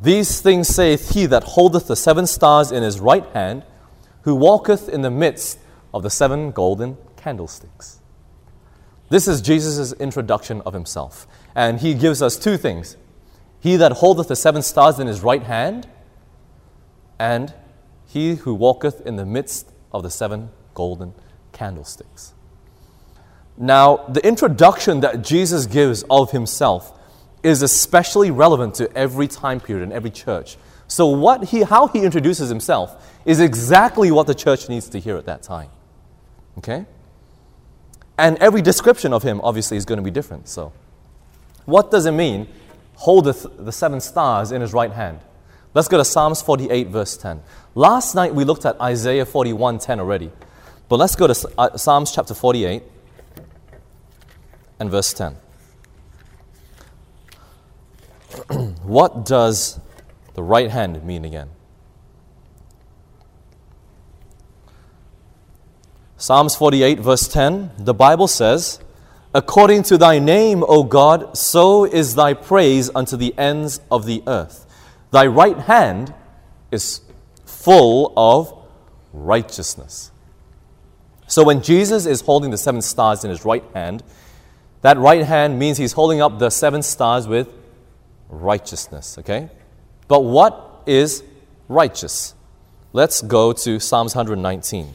these 0.00 0.40
things 0.40 0.68
saith 0.68 1.14
he 1.14 1.26
that 1.26 1.44
holdeth 1.44 1.86
the 1.88 1.96
seven 1.96 2.26
stars 2.26 2.70
in 2.70 2.82
his 2.82 3.00
right 3.00 3.26
hand, 3.34 3.64
who 4.22 4.34
walketh 4.34 4.88
in 4.88 5.02
the 5.02 5.10
midst 5.10 5.58
of 5.92 6.02
the 6.02 6.10
seven 6.10 6.50
golden 6.50 6.96
candlesticks. 7.16 8.00
This 9.08 9.26
is 9.26 9.40
Jesus' 9.40 9.92
introduction 9.94 10.60
of 10.62 10.74
himself. 10.74 11.26
And 11.54 11.80
he 11.80 11.94
gives 11.94 12.22
us 12.22 12.36
two 12.36 12.56
things 12.56 12.96
He 13.60 13.76
that 13.76 13.92
holdeth 13.92 14.28
the 14.28 14.36
seven 14.36 14.62
stars 14.62 14.98
in 15.00 15.06
his 15.06 15.22
right 15.22 15.42
hand, 15.42 15.88
and 17.18 17.52
he 18.06 18.36
who 18.36 18.54
walketh 18.54 19.04
in 19.04 19.16
the 19.16 19.26
midst 19.26 19.72
of 19.92 20.02
the 20.02 20.10
seven 20.10 20.50
golden 20.74 21.14
candlesticks. 21.52 22.34
Now, 23.56 24.06
the 24.08 24.24
introduction 24.24 25.00
that 25.00 25.22
Jesus 25.22 25.66
gives 25.66 26.04
of 26.08 26.30
himself 26.30 26.96
is 27.42 27.62
especially 27.62 28.30
relevant 28.30 28.74
to 28.76 28.90
every 28.96 29.28
time 29.28 29.60
period 29.60 29.82
and 29.82 29.92
every 29.92 30.10
church. 30.10 30.56
So, 30.86 31.06
what 31.06 31.44
he, 31.44 31.62
how 31.62 31.86
he 31.88 32.02
introduces 32.02 32.48
himself 32.48 33.18
is 33.24 33.40
exactly 33.40 34.10
what 34.10 34.26
the 34.26 34.34
church 34.34 34.68
needs 34.68 34.88
to 34.90 34.98
hear 34.98 35.16
at 35.16 35.26
that 35.26 35.42
time. 35.42 35.68
Okay? 36.58 36.86
And 38.16 38.36
every 38.38 38.62
description 38.62 39.12
of 39.12 39.22
him, 39.22 39.40
obviously, 39.44 39.76
is 39.76 39.84
going 39.84 39.98
to 39.98 40.02
be 40.02 40.10
different. 40.10 40.48
So, 40.48 40.72
what 41.66 41.90
does 41.90 42.06
it 42.06 42.12
mean? 42.12 42.48
Holdeth 42.96 43.46
the 43.64 43.70
seven 43.70 44.00
stars 44.00 44.50
in 44.50 44.60
his 44.60 44.72
right 44.72 44.90
hand. 44.90 45.20
Let's 45.74 45.86
go 45.86 45.98
to 45.98 46.04
Psalms 46.04 46.40
48, 46.42 46.88
verse 46.88 47.16
10. 47.16 47.42
Last 47.74 48.14
night 48.14 48.34
we 48.34 48.44
looked 48.44 48.64
at 48.64 48.80
Isaiah 48.80 49.26
41, 49.26 49.78
10 49.78 50.00
already. 50.00 50.32
But 50.88 50.98
let's 50.98 51.14
go 51.14 51.26
to 51.26 51.50
uh, 51.58 51.76
Psalms 51.76 52.10
chapter 52.10 52.34
48 52.34 52.82
and 54.80 54.90
verse 54.90 55.12
10. 55.12 55.36
What 58.88 59.26
does 59.26 59.78
the 60.34 60.42
right 60.42 60.70
hand 60.70 61.04
mean 61.04 61.24
again? 61.24 61.50
Psalms 66.16 66.56
48, 66.56 66.98
verse 66.98 67.28
10, 67.28 67.70
the 67.78 67.94
Bible 67.94 68.26
says, 68.26 68.80
According 69.34 69.82
to 69.84 69.98
thy 69.98 70.18
name, 70.18 70.64
O 70.66 70.82
God, 70.82 71.36
so 71.36 71.84
is 71.84 72.14
thy 72.14 72.34
praise 72.34 72.90
unto 72.94 73.16
the 73.16 73.36
ends 73.38 73.80
of 73.90 74.06
the 74.06 74.22
earth. 74.26 74.66
Thy 75.10 75.26
right 75.26 75.58
hand 75.58 76.14
is 76.72 77.02
full 77.44 78.12
of 78.16 78.52
righteousness. 79.12 80.10
So 81.26 81.44
when 81.44 81.62
Jesus 81.62 82.06
is 82.06 82.22
holding 82.22 82.50
the 82.50 82.58
seven 82.58 82.80
stars 82.80 83.22
in 83.22 83.30
his 83.30 83.44
right 83.44 83.64
hand, 83.74 84.02
that 84.80 84.96
right 84.96 85.24
hand 85.24 85.58
means 85.58 85.76
he's 85.76 85.92
holding 85.92 86.22
up 86.22 86.38
the 86.38 86.50
seven 86.50 86.82
stars 86.82 87.28
with 87.28 87.48
righteousness, 88.28 89.18
okay? 89.18 89.50
But 90.06 90.24
what 90.24 90.82
is 90.86 91.22
righteous? 91.68 92.34
Let's 92.92 93.20
go 93.20 93.52
to 93.52 93.78
Psalms 93.78 94.14
119. 94.14 94.92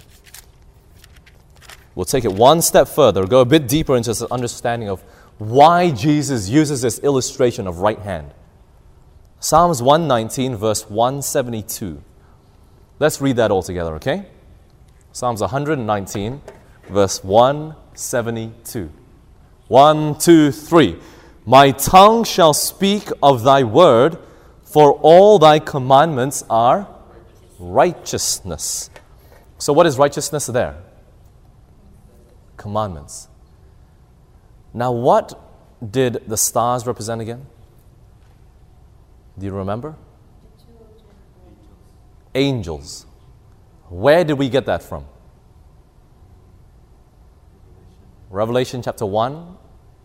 We'll 1.96 2.06
take 2.06 2.26
it 2.26 2.34
one 2.34 2.62
step 2.62 2.88
further, 2.88 3.26
go 3.28 3.42
a 3.42 3.46
bit 3.46 3.68
deeper 3.68 3.96
into 3.96 4.10
this 4.10 4.24
understanding 4.24 4.90
of 4.90 5.02
why 5.38 5.92
Jesus 5.92 6.50
uses 6.50 6.82
this 6.82 7.00
illustration 7.00 7.68
of 7.68 7.80
right 7.80 8.00
hand. 8.00 8.32
Psalms 9.40 9.82
119, 9.82 10.56
verse 10.56 10.90
172. 10.90 12.02
Let's 13.00 13.22
read 13.22 13.36
that 13.36 13.52
all 13.52 13.62
together, 13.62 13.96
okay? 13.96 14.26
Psalms 15.12 15.42
119, 15.42 16.42
verse 16.90 17.24
172. 17.24 18.90
One, 19.68 20.18
two, 20.18 20.52
three. 20.52 21.00
My 21.46 21.72
tongue 21.72 22.24
shall 22.24 22.54
speak 22.54 23.10
of 23.22 23.44
thy 23.44 23.64
word, 23.64 24.18
for 24.64 24.94
all 24.94 25.40
thy 25.40 25.60
commandments 25.60 26.44
are 26.50 26.88
righteousness. 27.60 28.90
So, 29.58 29.74
what 29.74 29.86
is 29.86 29.98
righteousness 29.98 30.48
there? 30.48 30.78
Commandments. 32.56 33.28
Now, 34.74 34.92
what 34.92 35.40
did 35.92 36.24
the 36.28 36.38
stars 36.38 36.88
represent 36.88 37.22
again? 37.22 37.46
Do 39.38 39.46
you 39.46 39.52
remember? 39.52 39.96
Angels. 42.34 43.06
Where 43.90 44.24
did 44.24 44.34
we 44.34 44.50
get 44.50 44.66
that 44.66 44.82
from? 44.82 45.06
Revelation 48.30 48.82
chapter 48.82 49.06
1 49.06 49.58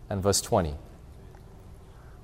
and 0.09 0.21
verse 0.21 0.41
20. 0.41 0.75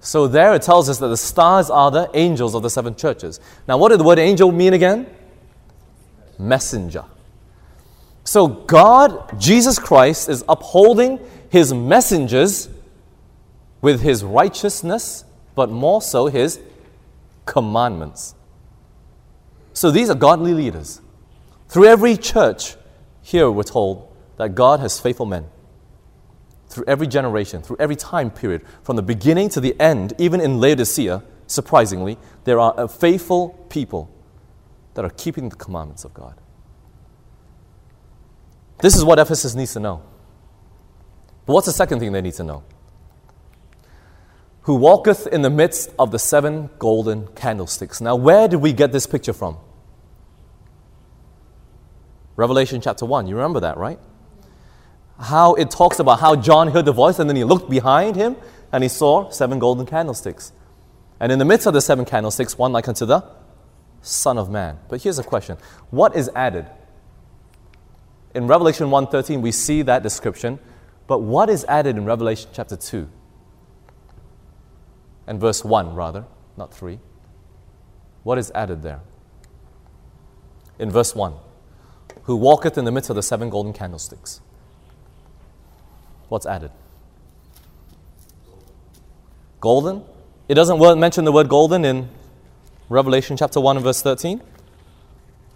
So 0.05 0.27
there 0.27 0.53
it 0.53 0.61
tells 0.61 0.87
us 0.87 0.99
that 0.99 1.07
the 1.07 1.17
stars 1.17 1.71
are 1.71 1.89
the 1.89 2.11
angels 2.13 2.53
of 2.53 2.61
the 2.61 2.69
seven 2.69 2.95
churches. 2.95 3.39
Now, 3.67 3.79
what 3.79 3.89
did 3.89 3.99
the 3.99 4.03
word 4.03 4.19
angel 4.19 4.51
mean 4.51 4.73
again? 4.73 5.07
Messenger. 6.37 7.05
So 8.23 8.47
God, 8.47 9.39
Jesus 9.39 9.79
Christ, 9.79 10.29
is 10.29 10.43
upholding 10.47 11.19
his 11.49 11.73
messengers 11.73 12.69
with 13.81 14.01
his 14.01 14.23
righteousness, 14.23 15.25
but 15.55 15.71
more 15.71 16.03
so 16.03 16.27
his 16.27 16.59
commandments. 17.47 18.35
So 19.73 19.89
these 19.89 20.11
are 20.11 20.15
godly 20.15 20.53
leaders. 20.53 21.01
Through 21.67 21.85
every 21.85 22.15
church, 22.15 22.75
here 23.23 23.49
we're 23.49 23.63
told 23.63 24.15
that 24.37 24.53
God 24.53 24.81
has 24.81 24.99
faithful 24.99 25.25
men 25.25 25.45
through 26.75 26.85
every 26.87 27.07
generation, 27.07 27.61
through 27.61 27.77
every 27.79 27.95
time 27.95 28.29
period, 28.29 28.61
from 28.83 28.97
the 28.97 29.01
beginning 29.01 29.47
to 29.49 29.61
the 29.61 29.79
end, 29.79 30.13
even 30.17 30.41
in 30.41 30.59
Laodicea, 30.59 31.23
surprisingly, 31.47 32.17
there 32.43 32.59
are 32.59 32.77
uh, 32.77 32.87
faithful 32.87 33.49
people 33.69 34.11
that 34.93 35.05
are 35.05 35.09
keeping 35.09 35.47
the 35.49 35.55
commandments 35.55 36.03
of 36.03 36.13
God. 36.13 36.35
This 38.79 38.95
is 38.95 39.05
what 39.05 39.19
Ephesus 39.19 39.55
needs 39.55 39.71
to 39.73 39.79
know. 39.79 40.03
But 41.45 41.53
what's 41.53 41.67
the 41.67 41.73
second 41.73 41.99
thing 41.99 42.11
they 42.11 42.21
need 42.21 42.33
to 42.33 42.43
know? 42.43 42.63
Who 44.63 44.75
walketh 44.75 45.27
in 45.27 45.41
the 45.41 45.49
midst 45.49 45.91
of 45.97 46.11
the 46.11 46.19
seven 46.19 46.69
golden 46.77 47.27
candlesticks. 47.27 48.01
Now, 48.01 48.15
where 48.15 48.47
did 48.47 48.57
we 48.57 48.73
get 48.73 48.91
this 48.91 49.07
picture 49.07 49.33
from? 49.33 49.57
Revelation 52.35 52.81
chapter 52.81 53.05
1. 53.05 53.27
You 53.27 53.35
remember 53.35 53.61
that, 53.61 53.77
right? 53.77 53.99
How 55.19 55.53
it 55.53 55.71
talks 55.71 55.99
about 55.99 56.19
how 56.19 56.35
John 56.35 56.69
heard 56.69 56.85
the 56.85 56.91
voice 56.91 57.19
and 57.19 57.29
then 57.29 57.35
he 57.35 57.43
looked 57.43 57.69
behind 57.69 58.15
him 58.15 58.35
and 58.71 58.83
he 58.83 58.89
saw 58.89 59.29
seven 59.29 59.59
golden 59.59 59.85
candlesticks. 59.85 60.51
And 61.19 61.31
in 61.31 61.39
the 61.39 61.45
midst 61.45 61.65
of 61.65 61.73
the 61.73 61.81
seven 61.81 62.05
candlesticks, 62.05 62.57
one 62.57 62.73
like 62.73 62.87
unto 62.87 63.05
the 63.05 63.23
Son 64.01 64.37
of 64.37 64.49
Man. 64.49 64.79
But 64.89 65.01
here's 65.01 65.19
a 65.19 65.23
question 65.23 65.57
What 65.89 66.15
is 66.15 66.29
added? 66.35 66.67
In 68.33 68.47
Revelation 68.47 68.89
1:13, 68.89 69.41
we 69.41 69.51
see 69.51 69.81
that 69.83 70.03
description, 70.03 70.59
but 71.07 71.19
what 71.19 71.49
is 71.49 71.63
added 71.69 71.97
in 71.97 72.05
Revelation 72.05 72.49
chapter 72.53 72.75
2? 72.75 73.07
And 75.27 75.39
verse 75.39 75.63
1, 75.63 75.95
rather, 75.95 76.25
not 76.57 76.73
3. 76.73 76.99
What 78.23 78.37
is 78.37 78.51
added 78.53 78.83
there? 78.83 78.99
In 80.77 80.91
verse 80.91 81.15
1, 81.15 81.33
who 82.23 82.35
walketh 82.35 82.77
in 82.77 82.85
the 82.85 82.91
midst 82.91 83.09
of 83.09 83.15
the 83.15 83.23
seven 83.23 83.49
golden 83.49 83.71
candlesticks. 83.71 84.41
What's 86.29 86.45
added? 86.45 86.71
Golden? 89.59 90.03
It 90.47 90.55
doesn't 90.55 90.99
mention 90.99 91.25
the 91.25 91.31
word 91.31 91.49
golden 91.49 91.85
in 91.85 92.09
Revelation 92.89 93.35
chapter 93.37 93.59
1 93.59 93.77
and 93.77 93.83
verse 93.83 94.01
13? 94.01 94.41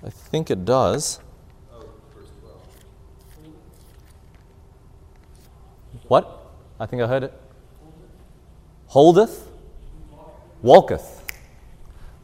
I 0.06 0.10
think 0.10 0.50
it 0.50 0.66
does. 0.66 1.20
What? 6.08 6.52
I 6.80 6.86
think 6.86 7.02
I 7.02 7.08
heard 7.08 7.24
it. 7.24 7.34
Holdeth? 8.88 9.48
Walketh. 10.62 11.24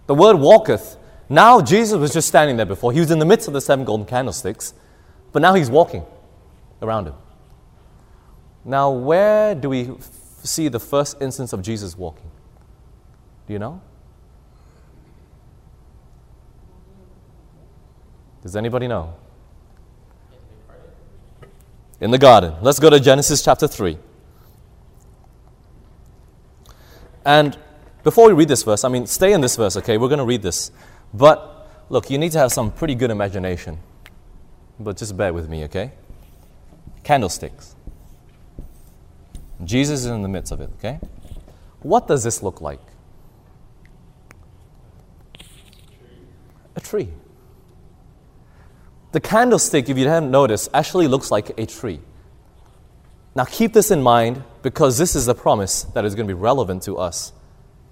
The 0.08 0.16
word 0.16 0.38
walketh. 0.38 0.98
Now 1.30 1.62
Jesus 1.62 2.00
was 2.00 2.14
just 2.14 2.28
standing 2.28 2.58
there 2.58 2.66
before. 2.66 2.92
He 2.92 3.00
was 3.00 3.12
in 3.12 3.20
the 3.20 3.26
midst 3.26 3.48
of 3.48 3.54
the 3.54 3.62
seven 3.62 3.86
golden 3.86 4.06
candlesticks, 4.06 4.74
but 5.32 5.42
now 5.42 5.54
he's 5.54 5.70
walking 5.70 6.04
around 6.82 7.08
him. 7.08 7.16
Now, 8.66 8.90
where 8.90 9.54
do 9.54 9.70
we 9.70 9.92
f- 9.92 10.10
see 10.44 10.68
the 10.68 10.80
first 10.80 11.22
instance 11.22 11.54
of 11.54 11.62
Jesus 11.62 11.96
walking? 11.96 12.32
Do 13.46 13.54
you 13.54 13.60
know? 13.60 13.80
Does 18.42 18.56
anybody 18.56 18.88
know? 18.88 19.14
In 22.02 22.10
the 22.10 22.18
garden. 22.18 22.56
Let's 22.62 22.80
go 22.80 22.90
to 22.90 23.00
Genesis 23.00 23.44
chapter 23.44 23.68
3. 23.68 23.98
And 27.24 27.58
before 28.04 28.28
we 28.28 28.34
read 28.34 28.48
this 28.48 28.64
verse, 28.64 28.84
I 28.84 28.90
mean, 28.90 29.06
stay 29.06 29.34
in 29.34 29.42
this 29.42 29.56
verse, 29.56 29.78
okay? 29.78 29.98
We're 29.98 30.10
going 30.10 30.20
to 30.20 30.26
read 30.26 30.42
this. 30.42 30.72
But 31.14 31.70
look, 31.90 32.10
you 32.10 32.18
need 32.18 32.32
to 32.32 32.40
have 32.40 32.52
some 32.52 32.72
pretty 32.72 32.96
good 32.96 33.12
imagination. 33.12 33.80
But 34.80 34.98
just 34.98 35.16
bear 35.16 35.34
with 35.34 35.50
me, 35.50 35.64
okay? 35.66 35.92
Candlesticks. 37.04 37.75
Jesus 39.64 40.02
is 40.02 40.08
in 40.08 40.22
the 40.22 40.28
midst 40.28 40.52
of 40.52 40.62
it, 40.62 40.70
okay? 40.76 41.00
What 41.82 42.08
does 42.08 42.24
this 42.24 42.44
look 42.44 42.62
like? 42.62 42.82
A 46.76 46.82
tree. 46.82 47.10
The 49.12 49.22
candlestick, 49.22 49.90
if 49.90 49.98
you 49.98 50.08
haven't 50.08 50.30
noticed, 50.30 50.70
actually 50.74 51.08
looks 51.08 51.32
like 51.32 51.58
a 51.58 51.66
tree. 51.66 52.02
Now 53.34 53.46
keep 53.46 53.74
this 53.74 53.92
in 53.92 54.02
mind 54.02 54.44
because 54.62 54.98
this 54.98 55.16
is 55.16 55.26
the 55.26 55.36
promise 55.36 55.84
that 55.94 56.06
is 56.06 56.16
going 56.16 56.28
to 56.28 56.34
be 56.34 56.40
relevant 56.40 56.84
to 56.84 56.98
us 56.98 57.32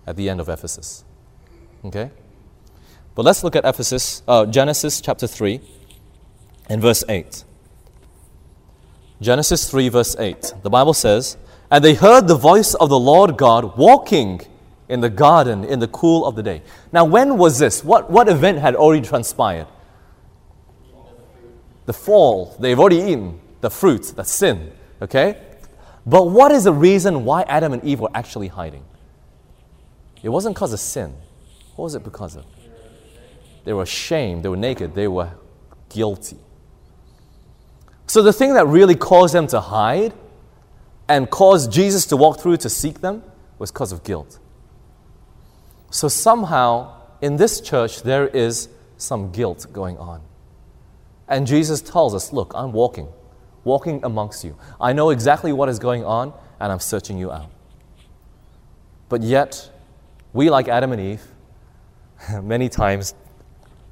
at 0.05 0.15
the 0.15 0.29
end 0.29 0.39
of 0.39 0.49
Ephesus. 0.49 1.05
Okay? 1.85 2.11
But 3.15 3.25
let's 3.25 3.43
look 3.43 3.55
at 3.55 3.63
Ephesus, 3.63 4.23
uh, 4.27 4.45
Genesis 4.45 4.99
chapter 4.99 5.27
3 5.27 5.61
and 6.69 6.81
verse 6.81 7.03
8. 7.07 7.43
Genesis 9.21 9.69
3, 9.69 9.89
verse 9.89 10.15
8. 10.17 10.53
The 10.63 10.69
Bible 10.69 10.93
says, 10.93 11.37
and 11.71 11.83
they 11.83 11.93
heard 11.93 12.27
the 12.27 12.35
voice 12.35 12.73
of 12.75 12.89
the 12.89 12.99
Lord 12.99 13.37
God 13.37 13.77
walking 13.77 14.41
in 14.89 15.01
the 15.01 15.09
garden 15.09 15.63
in 15.63 15.79
the 15.79 15.87
cool 15.87 16.25
of 16.25 16.35
the 16.35 16.43
day. 16.43 16.61
Now, 16.91 17.05
when 17.05 17.37
was 17.37 17.57
this? 17.57 17.83
What, 17.83 18.11
what 18.11 18.29
event 18.29 18.59
had 18.59 18.75
already 18.75 19.05
transpired? 19.05 19.67
The 21.85 21.93
fall. 21.93 22.55
They've 22.59 22.79
already 22.79 22.97
eaten 22.97 23.39
the 23.61 23.69
fruit, 23.69 24.13
the 24.15 24.23
sin. 24.23 24.71
Okay? 25.01 25.37
But 26.05 26.29
what 26.29 26.51
is 26.51 26.65
the 26.65 26.73
reason 26.73 27.25
why 27.25 27.43
Adam 27.43 27.73
and 27.73 27.83
Eve 27.83 28.01
were 28.01 28.11
actually 28.13 28.49
hiding? 28.49 28.83
It 30.21 30.29
wasn't 30.29 30.55
because 30.55 30.73
of 30.73 30.79
sin. 30.79 31.13
What 31.75 31.85
was 31.85 31.95
it 31.95 32.03
because 32.03 32.35
of? 32.35 32.45
They 33.63 33.73
were 33.73 33.83
ashamed, 33.83 34.43
they 34.43 34.49
were 34.49 34.57
naked, 34.57 34.93
they 34.93 35.07
were 35.07 35.31
guilty. 35.89 36.37
So 38.07 38.21
the 38.21 38.33
thing 38.33 38.53
that 38.53 38.67
really 38.67 38.95
caused 38.95 39.33
them 39.33 39.47
to 39.47 39.59
hide 39.59 40.13
and 41.13 41.29
caused 41.29 41.71
Jesus 41.71 42.07
to 42.07 42.17
walk 42.17 42.39
through 42.39 42.57
to 42.57 42.69
seek 42.69 43.01
them 43.01 43.21
was 43.59 43.71
because 43.71 43.91
of 43.91 44.03
guilt. 44.03 44.39
So 45.91 46.07
somehow 46.07 46.95
in 47.21 47.37
this 47.37 47.61
church 47.61 48.01
there 48.01 48.27
is 48.27 48.67
some 48.97 49.31
guilt 49.31 49.67
going 49.71 49.95
on. 49.99 50.21
And 51.27 51.45
Jesus 51.45 51.81
tells 51.81 52.15
us, 52.15 52.33
Look, 52.33 52.51
I'm 52.55 52.71
walking, 52.71 53.09
walking 53.63 54.03
amongst 54.03 54.43
you. 54.43 54.57
I 54.81 54.91
know 54.93 55.11
exactly 55.11 55.53
what 55.53 55.69
is 55.69 55.77
going 55.77 56.03
on, 56.03 56.33
and 56.59 56.71
I'm 56.71 56.79
searching 56.79 57.19
you 57.19 57.31
out. 57.31 57.51
But 59.07 59.21
yet, 59.21 59.69
we, 60.33 60.49
like 60.49 60.67
Adam 60.67 60.93
and 60.93 60.99
Eve, 60.99 61.21
many 62.41 62.69
times 62.69 63.13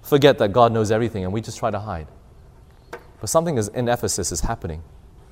forget 0.02 0.40
that 0.40 0.54
God 0.54 0.72
knows 0.72 0.90
everything 0.90 1.24
and 1.24 1.32
we 1.32 1.40
just 1.40 1.60
try 1.60 1.70
to 1.70 1.80
hide. 1.80 2.08
But 3.20 3.30
something 3.30 3.60
is 3.60 3.68
in 3.68 3.88
Ephesus 3.88 4.32
is 4.32 4.42
happening 4.42 4.82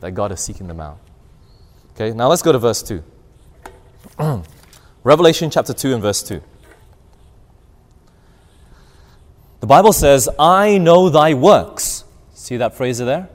that 0.02 0.12
God 0.12 0.32
is 0.32 0.40
seeking 0.40 0.68
them 0.68 0.80
out. 0.80 1.00
Okay, 2.02 2.16
now 2.16 2.30
let's 2.30 2.42
go 2.42 2.54
to 2.54 2.60
verse 2.60 2.82
2. 2.82 3.04
Revelation 5.04 5.50
chapter 5.50 5.74
2 5.74 5.96
and 5.96 6.02
verse 6.02 6.24
2. 6.24 6.42
The 9.60 9.68
Bible 9.68 9.92
says, 9.92 10.30
I 10.40 10.78
know 10.78 11.10
thy 11.10 11.34
works. 11.34 12.06
See 12.34 12.56
that 12.56 12.74
phrase 12.74 13.00
there? 13.00 13.28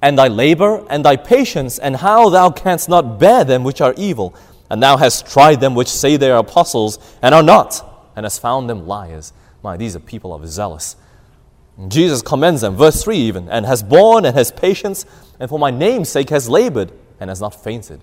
And 0.00 0.16
thy 0.16 0.28
labor 0.28 0.86
and 0.90 1.04
thy 1.04 1.16
patience, 1.16 1.80
and 1.80 1.96
how 1.96 2.28
thou 2.28 2.50
canst 2.50 2.88
not 2.88 3.18
bear 3.18 3.42
them 3.42 3.64
which 3.64 3.80
are 3.80 3.94
evil. 3.96 4.32
And 4.70 4.80
thou 4.80 4.96
hast 4.96 5.26
tried 5.26 5.58
them 5.58 5.74
which 5.74 5.88
say 5.88 6.16
they 6.16 6.30
are 6.30 6.38
apostles 6.38 7.00
and 7.20 7.34
are 7.34 7.42
not, 7.42 8.12
and 8.14 8.24
hast 8.24 8.40
found 8.40 8.70
them 8.70 8.86
liars. 8.86 9.32
My, 9.60 9.76
these 9.76 9.96
are 9.96 10.00
people 10.00 10.32
of 10.32 10.46
zealous. 10.46 10.94
Jesus 11.88 12.22
commends 12.22 12.60
them, 12.60 12.76
verse 12.76 13.02
3 13.02 13.16
even, 13.16 13.48
and 13.48 13.66
has 13.66 13.82
borne 13.82 14.24
and 14.24 14.36
has 14.36 14.52
patience, 14.52 15.04
and 15.40 15.50
for 15.50 15.58
my 15.58 15.72
name's 15.72 16.10
sake 16.10 16.30
has 16.30 16.48
labored 16.48 16.92
and 17.20 17.30
has 17.30 17.40
not 17.40 17.54
fainted. 17.62 18.00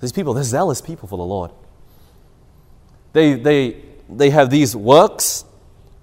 These 0.00 0.12
people, 0.12 0.34
they're 0.34 0.44
zealous 0.44 0.80
people 0.80 1.08
for 1.08 1.16
the 1.16 1.24
Lord. 1.24 1.50
They, 3.12 3.34
they, 3.34 3.82
they 4.08 4.30
have 4.30 4.50
these 4.50 4.74
works, 4.74 5.44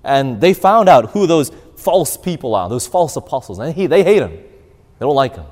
and 0.04 0.39
they 0.41 0.54
found 0.54 0.89
out 0.89 1.12
who 1.12 1.28
those 1.28 1.52
false 1.76 2.17
people 2.17 2.56
are, 2.56 2.69
those 2.69 2.88
false 2.88 3.15
apostles, 3.15 3.60
and 3.60 3.74
he, 3.74 3.88
they 3.88 4.04
hate 4.04 4.19
them. 4.19 4.32
They 4.32 5.06
don't 5.06 5.15
like 5.15 5.36
them. 5.36 5.45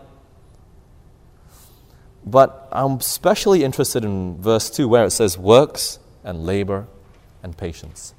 But 2.25 2.67
I'm 2.71 2.93
especially 2.93 3.63
interested 3.63 4.05
in 4.05 4.41
verse 4.41 4.69
2 4.69 4.87
where 4.87 5.05
it 5.05 5.11
says 5.11 5.37
works 5.37 5.99
and 6.23 6.45
labor 6.45 6.87
and 7.41 7.57
patience. 7.57 8.13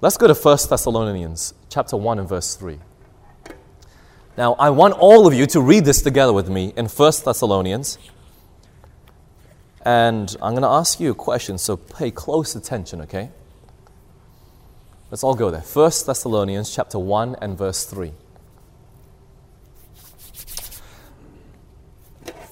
Let's 0.00 0.16
go 0.16 0.26
to 0.26 0.34
1 0.34 0.58
Thessalonians 0.68 1.54
chapter 1.68 1.96
1 1.96 2.18
and 2.18 2.28
verse 2.28 2.54
3. 2.54 2.78
Now, 4.36 4.54
I 4.54 4.70
want 4.70 4.94
all 4.94 5.26
of 5.26 5.34
you 5.34 5.44
to 5.46 5.60
read 5.60 5.84
this 5.84 6.00
together 6.00 6.32
with 6.32 6.48
me 6.48 6.72
in 6.74 6.86
1 6.86 7.12
Thessalonians. 7.24 7.98
And 9.84 10.34
I'm 10.40 10.52
going 10.52 10.62
to 10.62 10.68
ask 10.68 11.00
you 11.00 11.10
a 11.10 11.14
question, 11.14 11.58
so 11.58 11.76
pay 11.76 12.10
close 12.10 12.56
attention, 12.56 13.02
okay? 13.02 13.30
Let's 15.10 15.22
all 15.22 15.34
go 15.34 15.50
there. 15.50 15.60
1 15.60 15.92
Thessalonians 16.06 16.74
chapter 16.74 16.98
1 16.98 17.36
and 17.42 17.58
verse 17.58 17.84
3. 17.84 18.12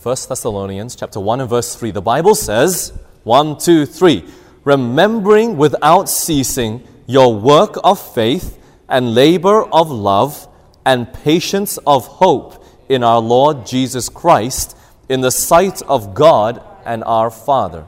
1 0.02 0.16
Thessalonians 0.28 0.94
chapter 0.94 1.18
1 1.18 1.40
and 1.40 1.48
verse 1.48 1.74
3. 1.76 1.92
The 1.92 2.02
Bible 2.02 2.34
says, 2.34 2.92
1, 3.24 3.56
2, 3.56 3.86
3. 3.86 4.24
Remembering 4.64 5.56
without 5.56 6.10
ceasing 6.10 6.86
your 7.06 7.34
work 7.34 7.76
of 7.82 7.98
faith 8.14 8.58
and 8.86 9.14
labor 9.14 9.64
of 9.72 9.90
love 9.90 10.46
and 10.84 11.12
patience 11.12 11.78
of 11.86 12.06
hope 12.06 12.64
in 12.88 13.04
our 13.04 13.20
Lord 13.20 13.66
Jesus 13.66 14.08
Christ 14.08 14.76
in 15.08 15.20
the 15.20 15.30
sight 15.30 15.82
of 15.82 16.14
God 16.14 16.62
and 16.84 17.04
our 17.04 17.30
Father. 17.30 17.86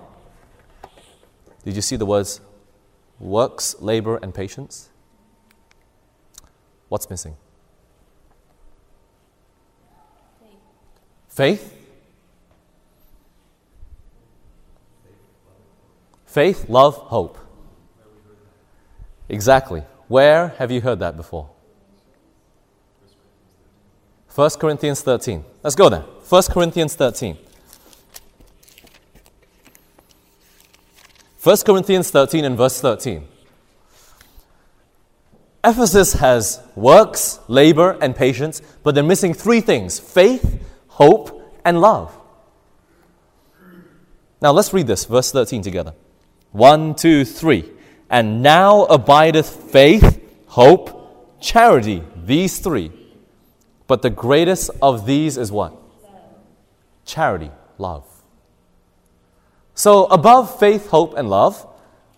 Did 1.65 1.77
you 1.77 1.83
see 1.83 1.97
the 1.97 2.07
words 2.07 2.41
works, 3.19 3.77
labor, 3.81 4.19
and 4.23 4.35
patience? 4.35 4.91
What's 6.89 7.09
missing? 7.09 7.37
Faith? 11.29 11.79
Faith, 16.27 16.69
love, 16.69 16.97
hope. 16.97 17.39
Exactly. 19.29 19.81
Where 20.09 20.49
have 20.59 20.71
you 20.71 20.81
heard 20.81 20.99
that 20.99 21.17
before? 21.17 21.52
1 24.35 24.51
Corinthians 24.59 25.03
13. 25.03 25.45
Let's 25.63 25.77
go 25.77 25.91
there. 25.91 26.01
1 26.01 26.43
Corinthians 26.51 26.95
13. 26.95 27.37
1 31.43 31.57
Corinthians 31.67 32.11
13 32.11 32.45
and 32.47 32.57
verse 32.57 32.81
13. 32.81 33.27
Ephesus 35.65 36.15
has 36.15 36.61
works, 36.75 37.41
labor, 37.47 37.99
and 38.01 38.17
patience, 38.17 38.63
but 38.83 38.95
they're 38.95 39.05
missing 39.05 39.35
three 39.35 39.61
things 39.61 39.99
faith, 39.99 40.65
hope, 40.89 41.61
and 41.65 41.81
love. 41.81 42.17
Now 44.41 44.53
let's 44.53 44.73
read 44.73 44.87
this, 44.87 45.05
verse 45.05 45.31
13 45.31 45.63
together. 45.63 45.95
One, 46.53 46.95
two, 46.95 47.25
three. 47.25 47.71
And 48.09 48.43
now 48.43 48.85
abideth 48.85 49.49
faith, 49.49 50.21
hope, 50.47 51.41
charity, 51.41 52.03
these 52.17 52.59
three. 52.59 52.93
But 53.93 54.01
the 54.01 54.09
greatest 54.09 54.71
of 54.81 55.05
these 55.05 55.37
is 55.37 55.53
what? 55.53 55.77
Charity, 57.05 57.51
love. 57.77 58.07
So, 59.75 60.07
above 60.07 60.59
faith, 60.59 60.89
hope, 60.89 61.15
and 61.15 61.29
love, 61.29 61.67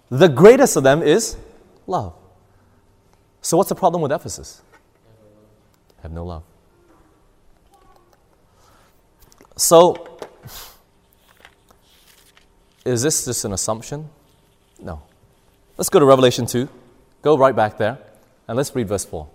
the 0.08 0.28
greatest 0.28 0.76
of 0.76 0.84
them 0.84 1.02
is 1.02 1.37
love. 1.88 2.14
So, 3.42 3.56
what's 3.56 3.70
the 3.70 3.74
problem 3.74 4.02
with 4.02 4.12
Ephesus? 4.12 4.62
Have 6.02 6.12
no 6.12 6.24
love. 6.24 6.44
So, 9.56 10.16
is 12.84 13.02
this 13.02 13.24
just 13.24 13.44
an 13.44 13.52
assumption? 13.52 14.08
No. 14.80 15.02
Let's 15.76 15.88
go 15.88 15.98
to 15.98 16.06
Revelation 16.06 16.46
2. 16.46 16.68
Go 17.22 17.37
right 17.37 17.56
back 17.56 17.78
there 17.78 17.98
and 18.46 18.56
let's 18.56 18.72
read 18.76 18.87
verse 18.87 19.04
4. 19.04 19.28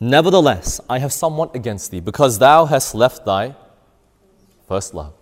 Nevertheless, 0.00 0.80
I 0.88 0.98
have 1.00 1.12
somewhat 1.12 1.54
against 1.54 1.90
thee, 1.90 2.00
because 2.00 2.38
thou 2.38 2.66
hast 2.66 2.94
left 2.94 3.24
thy 3.24 3.56
first 4.66 4.94
love. 4.94 5.12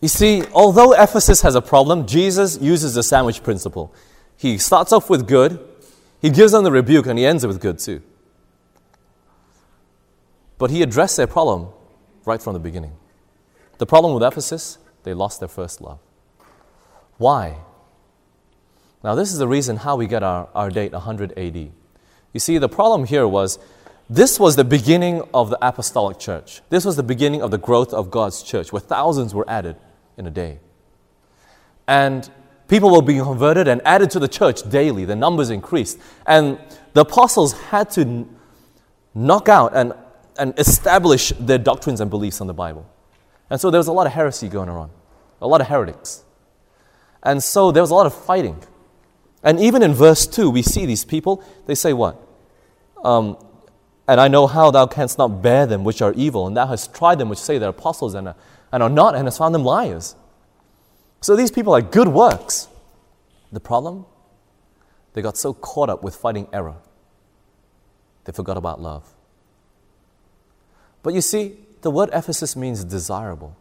You 0.00 0.08
see, 0.08 0.44
although 0.52 0.92
Ephesus 0.92 1.42
has 1.42 1.54
a 1.54 1.62
problem, 1.62 2.06
Jesus 2.06 2.60
uses 2.60 2.94
the 2.94 3.02
sandwich 3.02 3.42
principle. 3.42 3.92
He 4.36 4.58
starts 4.58 4.92
off 4.92 5.10
with 5.10 5.26
good, 5.26 5.58
he 6.20 6.30
gives 6.30 6.52
them 6.52 6.64
the 6.64 6.72
rebuke, 6.72 7.06
and 7.06 7.18
he 7.18 7.26
ends 7.26 7.44
it 7.44 7.48
with 7.48 7.60
good 7.60 7.78
too. 7.78 8.02
But 10.56 10.70
he 10.70 10.82
addressed 10.82 11.16
their 11.16 11.26
problem 11.26 11.68
right 12.24 12.42
from 12.42 12.54
the 12.54 12.60
beginning. 12.60 12.92
The 13.78 13.86
problem 13.86 14.14
with 14.14 14.22
Ephesus 14.22 14.78
they 15.04 15.14
lost 15.14 15.40
their 15.40 15.48
first 15.48 15.80
love. 15.80 16.00
Why? 17.16 17.58
Now, 19.02 19.14
this 19.14 19.32
is 19.32 19.38
the 19.38 19.48
reason 19.48 19.76
how 19.76 19.96
we 19.96 20.06
get 20.06 20.22
our, 20.22 20.48
our 20.54 20.70
date 20.70 20.92
100 20.92 21.38
AD. 21.38 21.70
You 22.32 22.40
see, 22.40 22.58
the 22.58 22.68
problem 22.68 23.04
here 23.04 23.26
was 23.26 23.58
this 24.10 24.40
was 24.40 24.56
the 24.56 24.64
beginning 24.64 25.22
of 25.34 25.50
the 25.50 25.58
apostolic 25.60 26.18
church. 26.18 26.62
This 26.70 26.84
was 26.84 26.96
the 26.96 27.02
beginning 27.02 27.42
of 27.42 27.50
the 27.50 27.58
growth 27.58 27.92
of 27.92 28.10
God's 28.10 28.42
church, 28.42 28.72
where 28.72 28.80
thousands 28.80 29.34
were 29.34 29.48
added 29.48 29.76
in 30.16 30.26
a 30.26 30.30
day. 30.30 30.60
And 31.86 32.28
people 32.68 32.90
were 32.90 33.02
being 33.02 33.22
converted 33.22 33.68
and 33.68 33.82
added 33.84 34.10
to 34.10 34.18
the 34.18 34.28
church 34.28 34.68
daily. 34.68 35.04
The 35.04 35.16
numbers 35.16 35.50
increased. 35.50 35.98
And 36.26 36.58
the 36.94 37.02
apostles 37.02 37.52
had 37.52 37.90
to 37.92 38.26
knock 39.14 39.48
out 39.48 39.74
and, 39.74 39.92
and 40.38 40.58
establish 40.58 41.30
their 41.40 41.58
doctrines 41.58 42.00
and 42.00 42.10
beliefs 42.10 42.40
on 42.40 42.46
the 42.46 42.54
Bible. 42.54 42.86
And 43.50 43.60
so 43.60 43.70
there 43.70 43.78
was 43.78 43.88
a 43.88 43.92
lot 43.92 44.06
of 44.06 44.12
heresy 44.12 44.48
going 44.48 44.68
on, 44.68 44.90
a 45.40 45.46
lot 45.46 45.60
of 45.60 45.68
heretics. 45.68 46.24
And 47.22 47.42
so 47.42 47.72
there 47.72 47.82
was 47.82 47.90
a 47.90 47.94
lot 47.94 48.06
of 48.06 48.14
fighting. 48.14 48.62
And 49.42 49.60
even 49.60 49.82
in 49.82 49.94
verse 49.94 50.26
2, 50.26 50.50
we 50.50 50.62
see 50.62 50.86
these 50.86 51.04
people, 51.04 51.44
they 51.66 51.74
say 51.74 51.92
what? 51.92 52.20
Um, 53.04 53.36
and 54.08 54.20
I 54.20 54.28
know 54.28 54.46
how 54.46 54.70
thou 54.70 54.86
canst 54.86 55.18
not 55.18 55.42
bear 55.42 55.66
them 55.66 55.84
which 55.84 56.02
are 56.02 56.12
evil, 56.14 56.46
and 56.46 56.56
thou 56.56 56.66
hast 56.66 56.94
tried 56.94 57.18
them 57.18 57.28
which 57.28 57.38
say 57.38 57.58
they're 57.58 57.68
apostles 57.68 58.14
and 58.14 58.28
are, 58.28 58.36
and 58.72 58.82
are 58.82 58.90
not, 58.90 59.14
and 59.14 59.26
hast 59.26 59.38
found 59.38 59.54
them 59.54 59.64
liars. 59.64 60.16
So 61.20 61.36
these 61.36 61.50
people 61.50 61.74
are 61.74 61.82
good 61.82 62.08
works. 62.08 62.68
The 63.52 63.60
problem? 63.60 64.06
They 65.12 65.22
got 65.22 65.36
so 65.36 65.52
caught 65.52 65.90
up 65.90 66.02
with 66.02 66.14
fighting 66.14 66.48
error, 66.52 66.76
they 68.24 68.32
forgot 68.32 68.56
about 68.56 68.80
love. 68.80 69.14
But 71.02 71.14
you 71.14 71.20
see, 71.20 71.56
the 71.82 71.90
word 71.90 72.10
Ephesus 72.12 72.56
means 72.56 72.84
desirable. 72.84 73.56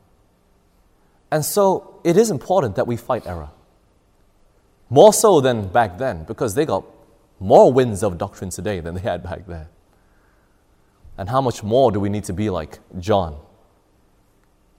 And 1.31 1.45
so 1.45 1.99
it 2.03 2.17
is 2.17 2.31
important 2.31 2.75
that 2.77 2.87
we 2.87 2.97
fight 2.97 3.27
error. 3.27 3.49
More 4.89 5.13
so 5.13 5.41
than 5.41 5.67
back 5.67 5.97
then, 5.97 6.23
because 6.23 6.55
they 6.55 6.65
got 6.65 6.85
more 7.39 7.71
winds 7.71 8.03
of 8.03 8.17
doctrine 8.17 8.49
today 8.49 8.79
than 8.79 8.95
they 8.95 9.01
had 9.01 9.21
back 9.23 9.45
then. 9.47 9.67
And 11.17 11.29
how 11.29 11.41
much 11.41 11.63
more 11.63 11.91
do 11.91 11.99
we 11.99 12.09
need 12.09 12.23
to 12.25 12.33
be 12.33 12.49
like 12.49 12.79
John 12.99 13.37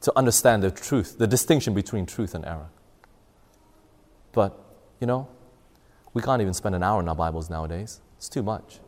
to 0.01 0.13
understand 0.17 0.63
the 0.63 0.71
truth, 0.71 1.19
the 1.19 1.27
distinction 1.27 1.75
between 1.75 2.07
truth 2.07 2.35
and 2.35 2.45
error? 2.45 2.69
But, 4.33 4.59
you 5.01 5.07
know, 5.07 5.29
we 6.15 6.23
can't 6.23 6.41
even 6.41 6.55
spend 6.55 6.75
an 6.75 6.83
hour 6.83 7.01
in 7.01 7.09
our 7.09 7.15
Bibles 7.15 7.51
nowadays. 7.51 8.01
It's 8.17 8.29
too 8.29 8.43
much. 8.43 8.79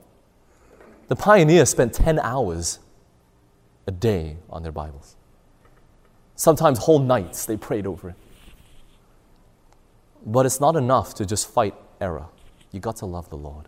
The 1.08 1.16
pioneers 1.16 1.68
spent 1.70 1.92
10 1.92 2.18
hours 2.20 2.78
a 3.86 3.90
day 3.90 4.36
on 4.48 4.62
their 4.62 4.72
Bibles. 4.72 5.16
Sometimes 6.36 6.78
whole 6.78 7.00
nights 7.00 7.44
they 7.44 7.56
prayed 7.56 7.86
over 7.86 8.10
it. 8.10 8.14
But 10.24 10.46
it's 10.46 10.60
not 10.60 10.76
enough 10.76 11.14
to 11.14 11.26
just 11.26 11.48
fight 11.48 11.74
error. 12.00 12.26
You 12.72 12.80
got 12.80 12.96
to 12.96 13.06
love 13.06 13.30
the 13.30 13.36
Lord. 13.36 13.66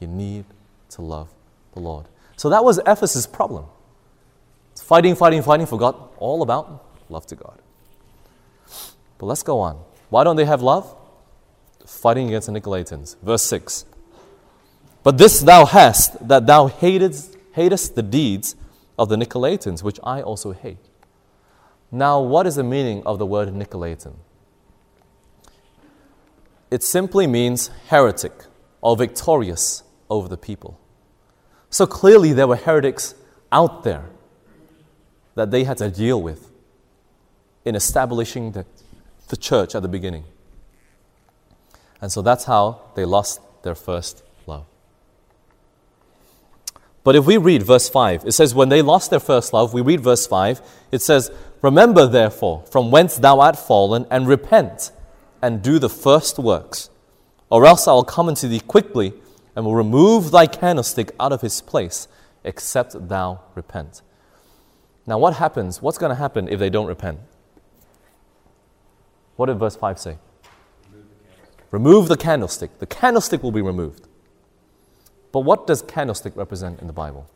You 0.00 0.06
need 0.08 0.44
to 0.90 1.02
love 1.02 1.28
the 1.74 1.80
Lord. 1.80 2.06
So 2.36 2.50
that 2.50 2.64
was 2.64 2.78
Ephesus' 2.86 3.26
problem. 3.26 3.66
It's 4.72 4.82
fighting, 4.82 5.14
fighting, 5.14 5.42
fighting, 5.42 5.66
forgot 5.66 6.12
all 6.16 6.42
about 6.42 6.84
love 7.08 7.26
to 7.26 7.36
God. 7.36 7.60
But 9.18 9.26
let's 9.26 9.42
go 9.42 9.60
on. 9.60 9.78
Why 10.10 10.24
don't 10.24 10.36
they 10.36 10.44
have 10.44 10.62
love? 10.62 10.96
Fighting 11.86 12.28
against 12.28 12.52
the 12.52 12.60
Nicolaitans. 12.60 13.16
Verse 13.22 13.44
6. 13.44 13.84
But 15.02 15.18
this 15.18 15.40
thou 15.40 15.66
hast, 15.66 16.26
that 16.26 16.46
thou 16.46 16.68
hatedst, 16.68 17.36
hatest 17.52 17.94
the 17.94 18.02
deeds 18.02 18.56
of 18.98 19.08
the 19.08 19.16
Nicolaitans, 19.16 19.82
which 19.82 19.98
I 20.02 20.22
also 20.22 20.52
hate. 20.52 20.78
Now, 21.90 22.20
what 22.20 22.46
is 22.46 22.56
the 22.56 22.62
meaning 22.62 23.02
of 23.04 23.18
the 23.18 23.26
word 23.26 23.48
Nicolaitan? 23.48 24.14
It 26.72 26.82
simply 26.82 27.26
means 27.26 27.68
heretic 27.88 28.32
or 28.80 28.96
victorious 28.96 29.82
over 30.08 30.26
the 30.26 30.38
people. 30.38 30.80
So 31.68 31.86
clearly, 31.86 32.32
there 32.32 32.48
were 32.48 32.56
heretics 32.56 33.14
out 33.52 33.84
there 33.84 34.06
that 35.34 35.50
they 35.50 35.64
had 35.64 35.76
to 35.78 35.90
deal 35.90 36.22
with 36.22 36.50
in 37.66 37.74
establishing 37.74 38.52
the, 38.52 38.64
the 39.28 39.36
church 39.36 39.74
at 39.74 39.82
the 39.82 39.88
beginning. 39.88 40.24
And 42.00 42.10
so 42.10 42.22
that's 42.22 42.44
how 42.44 42.80
they 42.94 43.04
lost 43.04 43.42
their 43.62 43.74
first 43.74 44.22
love. 44.46 44.64
But 47.04 47.16
if 47.16 47.26
we 47.26 47.36
read 47.36 47.64
verse 47.64 47.90
5, 47.90 48.24
it 48.24 48.32
says, 48.32 48.54
When 48.54 48.70
they 48.70 48.80
lost 48.80 49.10
their 49.10 49.20
first 49.20 49.52
love, 49.52 49.74
we 49.74 49.82
read 49.82 50.00
verse 50.00 50.26
5, 50.26 50.62
it 50.90 51.02
says, 51.02 51.30
Remember 51.60 52.06
therefore 52.06 52.64
from 52.70 52.90
whence 52.90 53.18
thou 53.18 53.40
art 53.40 53.58
fallen, 53.58 54.06
and 54.10 54.26
repent, 54.26 54.90
and 55.42 55.60
do 55.60 55.78
the 55.78 55.90
first 55.90 56.38
works, 56.38 56.88
or 57.50 57.66
else 57.66 57.88
I 57.88 57.92
will 57.92 58.04
come 58.04 58.28
unto 58.28 58.48
thee 58.48 58.60
quickly, 58.60 59.12
and 59.54 59.66
will 59.66 59.74
remove 59.74 60.30
thy 60.30 60.46
candlestick 60.46 61.10
out 61.20 61.32
of 61.32 61.42
his 61.42 61.60
place, 61.60 62.08
except 62.44 63.08
thou 63.08 63.40
repent. 63.54 64.00
Now, 65.06 65.18
what 65.18 65.34
happens? 65.34 65.82
What's 65.82 65.98
going 65.98 66.10
to 66.10 66.16
happen 66.16 66.48
if 66.48 66.58
they 66.58 66.70
don't 66.70 66.86
repent? 66.86 67.18
What 69.36 69.46
did 69.46 69.58
verse 69.58 69.76
5 69.76 69.98
say? 69.98 70.18
Remove 71.70 72.08
the 72.08 72.16
candlestick. 72.16 72.78
The 72.78 72.86
candlestick 72.86 73.42
will 73.42 73.50
be 73.50 73.62
removed. 73.62 74.06
But 75.32 75.40
what 75.40 75.66
does 75.66 75.82
candlestick 75.82 76.36
represent 76.36 76.80
in 76.80 76.86
the 76.86 76.92
Bible? 76.92 77.28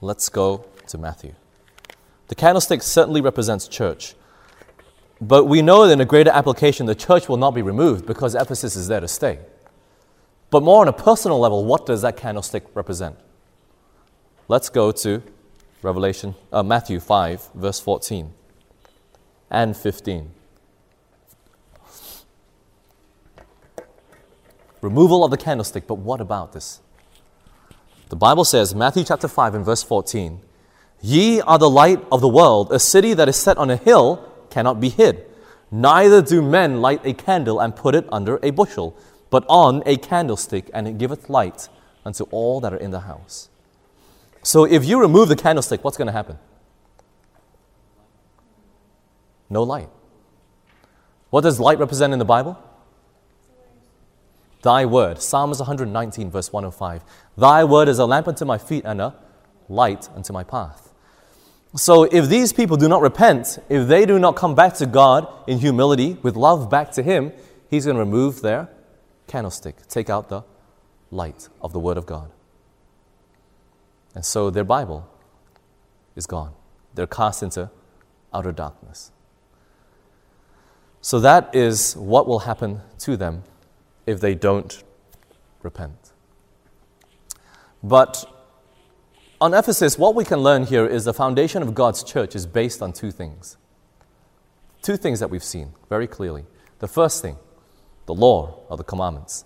Let's 0.00 0.28
go 0.28 0.66
to 0.88 0.98
Matthew. 0.98 1.34
The 2.28 2.34
candlestick 2.34 2.82
certainly 2.82 3.20
represents 3.20 3.66
church. 3.66 4.14
But 5.20 5.44
we 5.44 5.60
know 5.60 5.86
that 5.86 5.92
in 5.92 6.00
a 6.00 6.06
greater 6.06 6.30
application, 6.30 6.86
the 6.86 6.94
church 6.94 7.28
will 7.28 7.36
not 7.36 7.50
be 7.50 7.62
removed 7.62 8.06
because 8.06 8.34
Ephesus 8.34 8.74
is 8.74 8.88
there 8.88 9.00
to 9.00 9.08
stay. 9.08 9.38
But 10.50 10.62
more 10.62 10.80
on 10.80 10.88
a 10.88 10.92
personal 10.92 11.38
level, 11.38 11.64
what 11.64 11.86
does 11.86 12.02
that 12.02 12.16
candlestick 12.16 12.64
represent? 12.74 13.16
Let's 14.48 14.68
go 14.68 14.90
to 14.92 15.22
Revelation, 15.82 16.34
uh, 16.52 16.62
Matthew 16.62 17.00
5, 17.00 17.50
verse 17.54 17.80
14 17.80 18.32
and 19.50 19.76
15. 19.76 20.30
Removal 24.80 25.24
of 25.24 25.30
the 25.30 25.36
candlestick, 25.36 25.86
but 25.86 25.96
what 25.96 26.20
about 26.20 26.52
this? 26.52 26.80
The 28.08 28.16
Bible 28.16 28.44
says, 28.44 28.74
Matthew 28.74 29.04
chapter 29.04 29.28
5 29.28 29.54
and 29.54 29.64
verse 29.64 29.82
14, 29.82 30.40
Ye 31.02 31.40
are 31.42 31.58
the 31.58 31.70
light 31.70 32.04
of 32.10 32.20
the 32.20 32.28
world. 32.28 32.72
A 32.72 32.78
city 32.78 33.14
that 33.14 33.28
is 33.28 33.36
set 33.36 33.56
on 33.56 33.70
a 33.70 33.76
hill 33.76 34.29
cannot 34.50 34.80
be 34.80 34.88
hid. 34.88 35.24
Neither 35.70 36.20
do 36.20 36.42
men 36.42 36.80
light 36.80 37.00
a 37.04 37.14
candle 37.14 37.60
and 37.60 37.76
put 37.76 37.94
it 37.94 38.06
under 38.10 38.38
a 38.42 38.50
bushel, 38.50 38.96
but 39.30 39.44
on 39.48 39.82
a 39.86 39.96
candlestick, 39.96 40.68
and 40.74 40.88
it 40.88 40.98
giveth 40.98 41.30
light 41.30 41.68
unto 42.04 42.24
all 42.24 42.60
that 42.60 42.72
are 42.72 42.78
in 42.78 42.90
the 42.90 43.00
house. 43.00 43.48
So 44.42 44.64
if 44.64 44.84
you 44.84 45.00
remove 45.00 45.28
the 45.28 45.36
candlestick, 45.36 45.84
what's 45.84 45.96
going 45.96 46.06
to 46.06 46.12
happen? 46.12 46.38
No 49.48 49.62
light. 49.62 49.88
What 51.30 51.42
does 51.42 51.60
light 51.60 51.78
represent 51.78 52.12
in 52.12 52.18
the 52.18 52.24
Bible? 52.24 52.58
Thy 54.62 54.84
word. 54.84 55.20
Psalms 55.20 55.58
119, 55.58 56.30
verse 56.30 56.52
105. 56.52 57.04
Thy 57.36 57.64
word 57.64 57.88
is 57.88 57.98
a 57.98 58.06
lamp 58.06 58.28
unto 58.28 58.44
my 58.44 58.58
feet 58.58 58.84
and 58.84 59.00
a 59.00 59.14
light 59.68 60.08
unto 60.14 60.32
my 60.32 60.44
path. 60.44 60.89
So 61.74 62.04
if 62.04 62.28
these 62.28 62.52
people 62.52 62.76
do 62.76 62.88
not 62.88 63.00
repent, 63.00 63.58
if 63.68 63.86
they 63.86 64.04
do 64.04 64.18
not 64.18 64.34
come 64.34 64.54
back 64.54 64.74
to 64.74 64.86
God 64.86 65.28
in 65.46 65.58
humility, 65.58 66.18
with 66.22 66.34
love 66.36 66.68
back 66.68 66.90
to 66.92 67.02
Him, 67.02 67.32
He's 67.68 67.84
going 67.84 67.96
to 67.96 68.00
remove 68.00 68.42
their 68.42 68.68
candlestick, 69.28 69.86
take 69.86 70.10
out 70.10 70.28
the 70.28 70.42
light 71.10 71.48
of 71.60 71.72
the 71.72 71.78
Word 71.78 71.96
of 71.96 72.06
God. 72.06 72.32
And 74.14 74.24
so 74.24 74.50
their 74.50 74.64
Bible 74.64 75.08
is 76.16 76.26
gone. 76.26 76.52
They're 76.94 77.06
cast 77.06 77.42
into 77.42 77.70
outer 78.34 78.50
darkness. 78.50 79.12
So 81.00 81.20
that 81.20 81.54
is 81.54 81.96
what 81.96 82.26
will 82.26 82.40
happen 82.40 82.80
to 82.98 83.16
them 83.16 83.44
if 84.06 84.20
they 84.20 84.34
don't 84.34 84.82
repent. 85.62 86.12
But 87.82 88.24
on 89.40 89.54
Ephesus, 89.54 89.98
what 89.98 90.14
we 90.14 90.24
can 90.24 90.40
learn 90.40 90.64
here 90.64 90.86
is 90.86 91.04
the 91.04 91.14
foundation 91.14 91.62
of 91.62 91.74
God's 91.74 92.02
church 92.02 92.36
is 92.36 92.46
based 92.46 92.82
on 92.82 92.92
two 92.92 93.10
things. 93.10 93.56
Two 94.82 94.96
things 94.96 95.20
that 95.20 95.30
we've 95.30 95.44
seen 95.44 95.72
very 95.88 96.06
clearly. 96.06 96.44
The 96.78 96.88
first 96.88 97.22
thing, 97.22 97.36
the 98.06 98.14
law 98.14 98.60
of 98.68 98.78
the 98.78 98.84
commandments. 98.84 99.44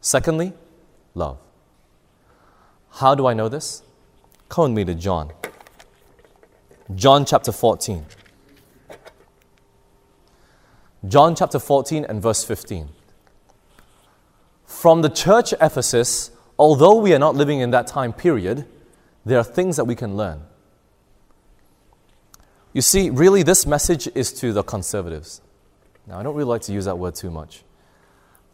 Secondly, 0.00 0.52
love. 1.14 1.38
How 2.90 3.14
do 3.14 3.26
I 3.26 3.34
know 3.34 3.48
this? 3.48 3.82
Come 4.48 4.74
with 4.74 4.86
me 4.86 4.92
to 4.92 4.98
John. 4.98 5.32
John 6.94 7.24
chapter 7.24 7.52
14. 7.52 8.04
John 11.08 11.34
chapter 11.34 11.58
14 11.58 12.04
and 12.04 12.20
verse 12.20 12.44
15. 12.44 12.88
From 14.66 15.02
the 15.02 15.08
church 15.08 15.52
Ephesus, 15.60 16.31
although 16.58 16.96
we 16.96 17.14
are 17.14 17.18
not 17.18 17.34
living 17.34 17.60
in 17.60 17.70
that 17.70 17.86
time 17.86 18.12
period, 18.12 18.66
there 19.24 19.38
are 19.38 19.44
things 19.44 19.76
that 19.76 19.84
we 19.84 19.94
can 19.94 20.16
learn. 20.16 20.42
You 22.72 22.82
see, 22.82 23.10
really, 23.10 23.42
this 23.42 23.66
message 23.66 24.08
is 24.14 24.32
to 24.34 24.52
the 24.52 24.62
conservatives. 24.62 25.42
Now, 26.06 26.18
I 26.18 26.22
don't 26.22 26.34
really 26.34 26.48
like 26.48 26.62
to 26.62 26.72
use 26.72 26.86
that 26.86 26.98
word 26.98 27.14
too 27.14 27.30
much. 27.30 27.62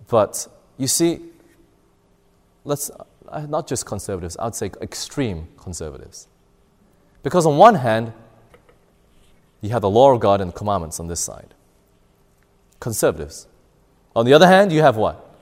But 0.08 0.48
you 0.76 0.88
see, 0.88 1.20
let's 2.64 2.90
uh, 3.28 3.46
not 3.46 3.66
just 3.66 3.86
conservatives, 3.86 4.36
I 4.36 4.44
would 4.44 4.54
say 4.54 4.70
extreme 4.80 5.48
conservatives. 5.56 6.28
Because 7.22 7.46
on 7.46 7.56
one 7.56 7.76
hand, 7.76 8.12
you 9.60 9.70
have 9.70 9.82
the 9.82 9.90
law 9.90 10.12
of 10.12 10.20
God 10.20 10.40
and 10.40 10.52
the 10.52 10.56
commandments 10.56 11.00
on 11.00 11.08
this 11.08 11.20
side. 11.20 11.54
Conservatives. 12.80 13.46
On 14.14 14.24
the 14.24 14.32
other 14.32 14.46
hand, 14.46 14.72
you 14.72 14.82
have 14.82 14.96
what? 14.96 15.34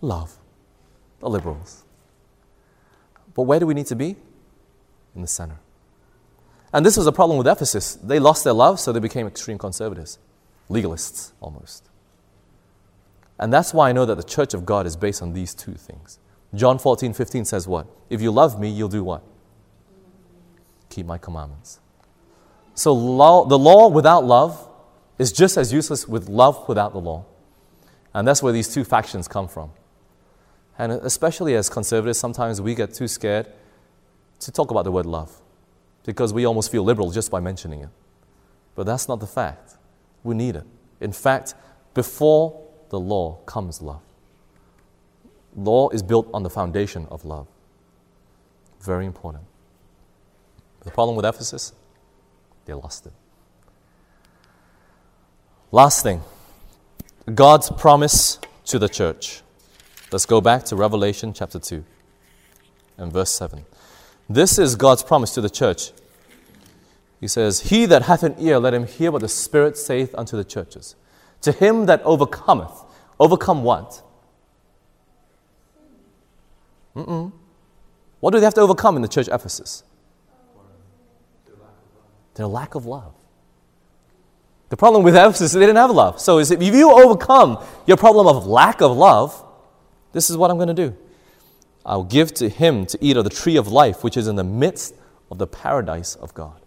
Love. 0.00 0.36
The 1.20 1.28
liberals. 1.28 1.84
But 3.36 3.42
where 3.42 3.60
do 3.60 3.66
we 3.66 3.74
need 3.74 3.86
to 3.86 3.96
be? 3.96 4.16
In 5.14 5.20
the 5.20 5.28
center. 5.28 5.58
And 6.72 6.84
this 6.84 6.96
was 6.96 7.06
a 7.06 7.12
problem 7.12 7.38
with 7.38 7.46
Ephesus. 7.46 7.94
They 7.94 8.18
lost 8.18 8.44
their 8.44 8.54
love, 8.54 8.80
so 8.80 8.92
they 8.92 9.00
became 9.00 9.26
extreme 9.26 9.58
conservatives, 9.58 10.18
legalists 10.68 11.32
almost. 11.40 11.88
And 13.38 13.52
that's 13.52 13.74
why 13.74 13.90
I 13.90 13.92
know 13.92 14.06
that 14.06 14.16
the 14.16 14.22
church 14.22 14.54
of 14.54 14.64
God 14.64 14.86
is 14.86 14.96
based 14.96 15.22
on 15.22 15.34
these 15.34 15.54
two 15.54 15.74
things. 15.74 16.18
John 16.54 16.78
14, 16.78 17.12
15 17.12 17.44
says 17.44 17.68
what? 17.68 17.86
If 18.08 18.22
you 18.22 18.30
love 18.30 18.58
me, 18.58 18.70
you'll 18.70 18.88
do 18.88 19.04
what? 19.04 19.22
Keep 20.88 21.06
my 21.06 21.18
commandments. 21.18 21.80
So 22.74 22.94
law, 22.94 23.44
the 23.44 23.58
law 23.58 23.88
without 23.88 24.24
love 24.24 24.66
is 25.18 25.32
just 25.32 25.58
as 25.58 25.72
useless 25.72 26.08
with 26.08 26.28
love 26.28 26.66
without 26.68 26.92
the 26.92 27.00
law. 27.00 27.26
And 28.14 28.26
that's 28.26 28.42
where 28.42 28.52
these 28.52 28.72
two 28.72 28.84
factions 28.84 29.28
come 29.28 29.48
from. 29.48 29.72
And 30.78 30.92
especially 30.92 31.54
as 31.54 31.68
conservatives, 31.68 32.18
sometimes 32.18 32.60
we 32.60 32.74
get 32.74 32.92
too 32.92 33.08
scared 33.08 33.46
to 34.40 34.52
talk 34.52 34.70
about 34.70 34.84
the 34.84 34.92
word 34.92 35.06
love 35.06 35.40
because 36.04 36.32
we 36.32 36.44
almost 36.44 36.70
feel 36.70 36.84
liberal 36.84 37.10
just 37.10 37.30
by 37.30 37.40
mentioning 37.40 37.80
it. 37.80 37.88
But 38.74 38.84
that's 38.84 39.08
not 39.08 39.20
the 39.20 39.26
fact. 39.26 39.76
We 40.22 40.34
need 40.34 40.56
it. 40.56 40.64
In 41.00 41.12
fact, 41.12 41.54
before 41.94 42.62
the 42.90 43.00
law 43.00 43.38
comes 43.46 43.80
love. 43.80 44.02
Law 45.56 45.88
is 45.88 46.02
built 46.02 46.28
on 46.34 46.42
the 46.42 46.50
foundation 46.50 47.06
of 47.10 47.24
love. 47.24 47.46
Very 48.80 49.06
important. 49.06 49.44
The 50.84 50.90
problem 50.90 51.16
with 51.16 51.24
Ephesus, 51.24 51.72
they 52.66 52.74
lost 52.74 53.06
it. 53.06 53.12
Last 55.72 56.02
thing 56.02 56.22
God's 57.34 57.70
promise 57.70 58.38
to 58.66 58.78
the 58.78 58.88
church. 58.88 59.42
Let's 60.12 60.26
go 60.26 60.40
back 60.40 60.64
to 60.66 60.76
Revelation 60.76 61.32
chapter 61.32 61.58
2 61.58 61.84
and 62.96 63.12
verse 63.12 63.32
7. 63.32 63.64
This 64.28 64.58
is 64.58 64.76
God's 64.76 65.02
promise 65.02 65.34
to 65.34 65.40
the 65.40 65.50
church. 65.50 65.90
He 67.20 67.28
says, 67.28 67.70
He 67.70 67.86
that 67.86 68.02
hath 68.02 68.22
an 68.22 68.36
ear, 68.38 68.58
let 68.58 68.72
him 68.72 68.86
hear 68.86 69.10
what 69.10 69.22
the 69.22 69.28
Spirit 69.28 69.76
saith 69.76 70.14
unto 70.14 70.36
the 70.36 70.44
churches. 70.44 70.94
To 71.42 71.52
him 71.52 71.86
that 71.86 72.02
overcometh, 72.02 72.72
overcome 73.18 73.64
what? 73.64 74.02
Mm-mm. 76.94 77.32
What 78.20 78.32
do 78.32 78.38
they 78.40 78.44
have 78.44 78.54
to 78.54 78.60
overcome 78.60 78.96
in 78.96 79.02
the 79.02 79.08
church 79.08 79.28
Ephesus? 79.28 79.82
Their 82.34 82.46
lack 82.46 82.74
of 82.74 82.86
love. 82.86 83.12
The 84.68 84.76
problem 84.76 85.02
with 85.02 85.14
Ephesus 85.14 85.42
is 85.42 85.52
they 85.52 85.60
didn't 85.60 85.76
have 85.76 85.90
love. 85.90 86.20
So 86.20 86.38
if 86.38 86.62
you 86.62 86.90
overcome 86.90 87.64
your 87.86 87.96
problem 87.96 88.26
of 88.26 88.46
lack 88.46 88.80
of 88.80 88.96
love, 88.96 89.42
this 90.16 90.30
is 90.30 90.38
what 90.38 90.50
I'm 90.50 90.56
going 90.56 90.74
to 90.74 90.88
do. 90.88 90.96
I'll 91.84 92.02
give 92.02 92.32
to 92.34 92.48
him 92.48 92.86
to 92.86 92.98
eat 93.02 93.18
of 93.18 93.24
the 93.24 93.30
tree 93.30 93.58
of 93.58 93.68
life, 93.68 94.02
which 94.02 94.16
is 94.16 94.26
in 94.28 94.36
the 94.36 94.44
midst 94.44 94.94
of 95.30 95.36
the 95.36 95.46
paradise 95.46 96.14
of 96.14 96.32
God. 96.32 96.58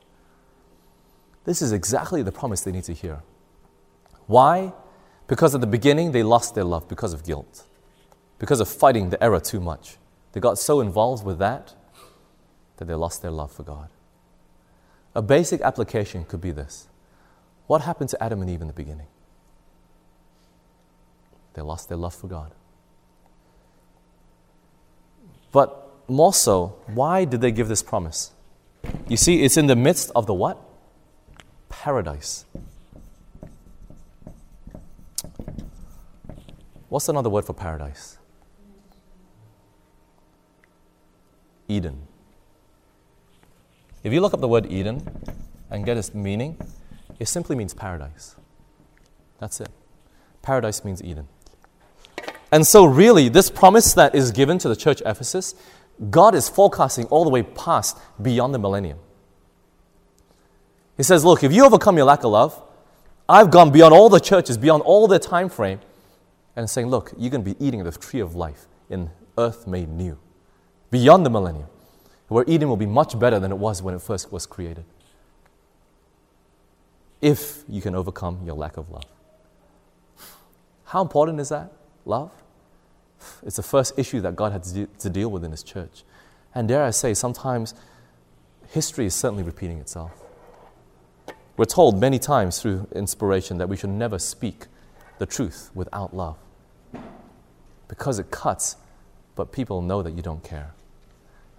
This 1.45 1.59
is 1.63 1.71
exactly 1.71 2.21
the 2.21 2.31
promise 2.31 2.61
they 2.61 2.71
need 2.71 2.83
to 2.83 2.93
hear. 2.93 3.23
Why? 4.27 4.71
Because 5.25 5.55
at 5.55 5.61
the 5.61 5.67
beginning 5.67 6.11
they 6.11 6.21
lost 6.21 6.53
their 6.53 6.63
love 6.63 6.87
because 6.87 7.11
of 7.11 7.25
guilt, 7.25 7.65
because 8.37 8.59
of 8.59 8.67
fighting 8.67 9.09
the 9.09 9.21
error 9.23 9.39
too 9.39 9.59
much. 9.59 9.97
They 10.33 10.39
got 10.39 10.59
so 10.59 10.79
involved 10.79 11.25
with 11.25 11.39
that 11.39 11.73
that 12.77 12.85
they 12.85 12.93
lost 12.93 13.23
their 13.23 13.31
love 13.31 13.51
for 13.51 13.63
God. 13.63 13.89
A 15.15 15.23
basic 15.23 15.59
application 15.61 16.23
could 16.23 16.39
be 16.39 16.51
this 16.51 16.87
What 17.65 17.81
happened 17.81 18.11
to 18.11 18.23
Adam 18.23 18.41
and 18.41 18.49
Eve 18.51 18.61
in 18.61 18.67
the 18.67 18.73
beginning? 18.73 19.07
They 21.55 21.63
lost 21.63 21.89
their 21.89 21.97
love 21.97 22.13
for 22.13 22.27
God. 22.27 22.53
But 25.51 25.89
more 26.07 26.33
so, 26.33 26.75
why 26.87 27.25
did 27.25 27.41
they 27.41 27.51
give 27.51 27.67
this 27.67 27.83
promise? 27.83 28.31
You 29.07 29.17
see, 29.17 29.43
it's 29.43 29.57
in 29.57 29.67
the 29.67 29.75
midst 29.75 30.11
of 30.15 30.25
the 30.25 30.33
what? 30.33 30.57
Paradise. 31.69 32.45
What's 36.89 37.07
another 37.07 37.29
word 37.29 37.45
for 37.45 37.53
paradise? 37.53 38.17
Eden. 41.67 42.07
If 44.03 44.11
you 44.11 44.21
look 44.21 44.33
up 44.33 44.39
the 44.39 44.47
word 44.47 44.65
Eden 44.71 45.07
and 45.69 45.85
get 45.85 45.97
its 45.97 46.15
meaning, 46.15 46.57
it 47.19 47.27
simply 47.27 47.55
means 47.55 47.73
paradise. 47.73 48.35
That's 49.39 49.61
it. 49.61 49.69
Paradise 50.41 50.83
means 50.83 51.03
Eden. 51.03 51.27
And 52.51 52.65
so, 52.65 52.85
really, 52.85 53.29
this 53.29 53.49
promise 53.49 53.93
that 53.93 54.15
is 54.15 54.31
given 54.31 54.57
to 54.59 54.69
the 54.69 54.75
church 54.75 55.01
Ephesus, 55.05 55.53
God 56.09 56.33
is 56.33 56.49
forecasting 56.49 57.05
all 57.05 57.23
the 57.23 57.29
way 57.29 57.43
past 57.43 57.97
beyond 58.21 58.53
the 58.53 58.59
millennium. 58.59 58.97
He 60.97 61.03
says, 61.03 61.23
Look, 61.23 61.43
if 61.43 61.53
you 61.53 61.65
overcome 61.65 61.97
your 61.97 62.05
lack 62.05 62.23
of 62.23 62.31
love, 62.31 62.61
I've 63.27 63.51
gone 63.51 63.71
beyond 63.71 63.93
all 63.93 64.09
the 64.09 64.19
churches, 64.19 64.57
beyond 64.57 64.81
all 64.83 65.07
their 65.07 65.19
time 65.19 65.49
frame, 65.49 65.79
and 66.55 66.69
saying, 66.69 66.87
Look, 66.87 67.13
you're 67.17 67.29
going 67.29 67.43
to 67.43 67.53
be 67.53 67.65
eating 67.65 67.83
the 67.83 67.91
tree 67.91 68.19
of 68.19 68.35
life 68.35 68.65
in 68.89 69.11
earth 69.37 69.67
made 69.67 69.89
new, 69.89 70.17
beyond 70.89 71.25
the 71.25 71.29
millennium, 71.29 71.67
where 72.27 72.43
Eden 72.47 72.67
will 72.67 72.77
be 72.77 72.87
much 72.87 73.17
better 73.19 73.39
than 73.39 73.51
it 73.51 73.57
was 73.57 73.81
when 73.81 73.93
it 73.93 74.01
first 74.01 74.31
was 74.31 74.45
created. 74.45 74.85
If 77.21 77.63
you 77.67 77.81
can 77.81 77.95
overcome 77.95 78.39
your 78.45 78.55
lack 78.55 78.77
of 78.77 78.89
love. 78.89 79.05
How 80.85 81.01
important 81.01 81.39
is 81.39 81.49
that? 81.49 81.71
Love? 82.09 82.31
It's 83.45 83.57
the 83.57 83.63
first 83.63 83.97
issue 83.99 84.19
that 84.21 84.35
God 84.35 84.51
had 84.51 84.63
to, 84.63 85.09
deal 85.09 85.29
with 85.29 85.43
in 85.43 85.51
His 85.51 85.61
church. 85.61 86.03
And 86.55 86.67
dare 86.67 86.83
I 86.83 86.89
say, 86.89 87.13
sometimes 87.13 87.75
history 88.69 89.05
is 89.05 89.13
certainly 89.13 89.43
repeating 89.43 89.77
itself. 89.77 90.11
We're 91.55 91.65
told 91.65 92.01
many 92.01 92.17
times 92.17 92.59
through 92.59 92.87
inspiration 92.95 93.59
that 93.59 93.69
we 93.69 93.77
should 93.77 93.91
never 93.91 94.17
speak 94.17 94.65
the 95.19 95.27
truth 95.27 95.69
without 95.75 96.15
love 96.15 96.37
because 97.87 98.17
it 98.17 98.31
cuts, 98.31 98.77
but 99.35 99.51
people 99.51 99.83
know 99.83 100.01
that 100.01 100.13
you 100.13 100.23
don't 100.23 100.43
care. 100.43 100.71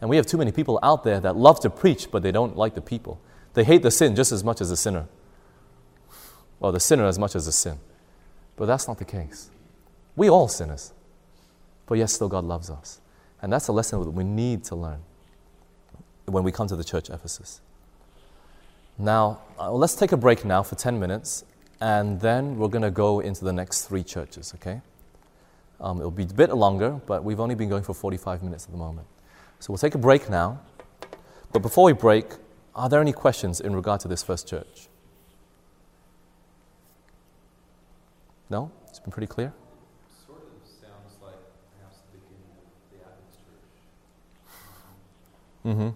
And 0.01 0.11
we 0.11 0.17
have 0.17 0.27
too 0.27 0.39
many 0.39 0.51
people 0.51 0.81
out 0.83 1.05
there 1.05 1.21
that 1.21 1.37
love 1.37 1.61
to 1.61 1.71
preach, 1.71 2.11
but 2.11 2.25
they 2.25 2.33
don't 2.33 2.57
like 2.57 2.75
the 2.75 2.81
people. 2.81 3.21
They 3.55 3.63
hate 3.63 3.83
the 3.83 3.91
sin 3.93 4.17
just 4.17 4.33
as 4.33 4.43
much 4.43 4.61
as 4.61 4.71
the 4.71 4.77
sinner, 4.77 5.07
or 6.59 6.73
the 6.73 6.81
sinner 6.81 7.07
as 7.07 7.21
much 7.21 7.37
as 7.37 7.47
the 7.47 7.53
sin. 7.53 7.79
But 8.57 8.67
that's 8.67 8.89
not 8.89 8.99
the 8.99 9.05
case. 9.05 9.51
We 10.21 10.29
all 10.29 10.49
sinners. 10.49 10.93
But 11.87 11.97
yet 11.97 12.11
still 12.11 12.29
God 12.29 12.45
loves 12.45 12.69
us. 12.69 13.01
And 13.41 13.51
that's 13.51 13.69
a 13.69 13.73
lesson 13.73 14.03
that 14.03 14.11
we 14.11 14.23
need 14.23 14.65
to 14.65 14.77
learn 14.77 15.01
when 16.27 16.45
we 16.45 16.53
come 16.53 16.67
to 16.67 16.77
the 16.77 16.85
church 16.85 17.09
Ephesus. 17.09 17.63
Now, 18.99 19.41
uh, 19.59 19.73
let's 19.73 19.95
take 19.95 20.13
a 20.13 20.19
break 20.19 20.45
now 20.45 20.63
for 20.63 20.75
10 20.75 21.01
minutes, 21.01 21.47
and 21.81 22.21
then 22.21 22.59
we're 22.59 22.69
going 22.69 22.83
to 22.83 22.91
go 22.91 23.21
into 23.21 23.47
the 23.47 23.53
next 23.55 23.87
three 23.87 24.03
churches, 24.03 24.53
okay? 24.57 24.83
Um, 25.81 25.97
it'll 25.97 26.11
be 26.11 26.25
a 26.25 26.27
bit 26.27 26.55
longer, 26.55 27.01
but 27.07 27.25
we've 27.25 27.41
only 27.41 27.55
been 27.55 27.71
going 27.71 27.83
for 27.83 27.95
45 27.95 28.43
minutes 28.43 28.67
at 28.67 28.73
the 28.73 28.77
moment. 28.77 29.07
So 29.59 29.73
we'll 29.73 29.79
take 29.79 29.95
a 29.95 29.99
break 29.99 30.29
now. 30.29 30.61
But 31.51 31.63
before 31.63 31.85
we 31.85 31.95
break, 31.95 32.27
are 32.75 32.91
there 32.91 33.01
any 33.01 33.15
questions 33.15 33.59
in 33.59 33.75
regard 33.75 34.01
to 34.01 34.09
this 34.09 34.23
first 34.23 34.47
church? 34.47 34.89
No? 38.51 38.71
It's 38.91 38.99
been 38.99 39.13
pretty 39.13 39.27
clear? 39.27 39.55
Mm-hmm. 45.65 45.91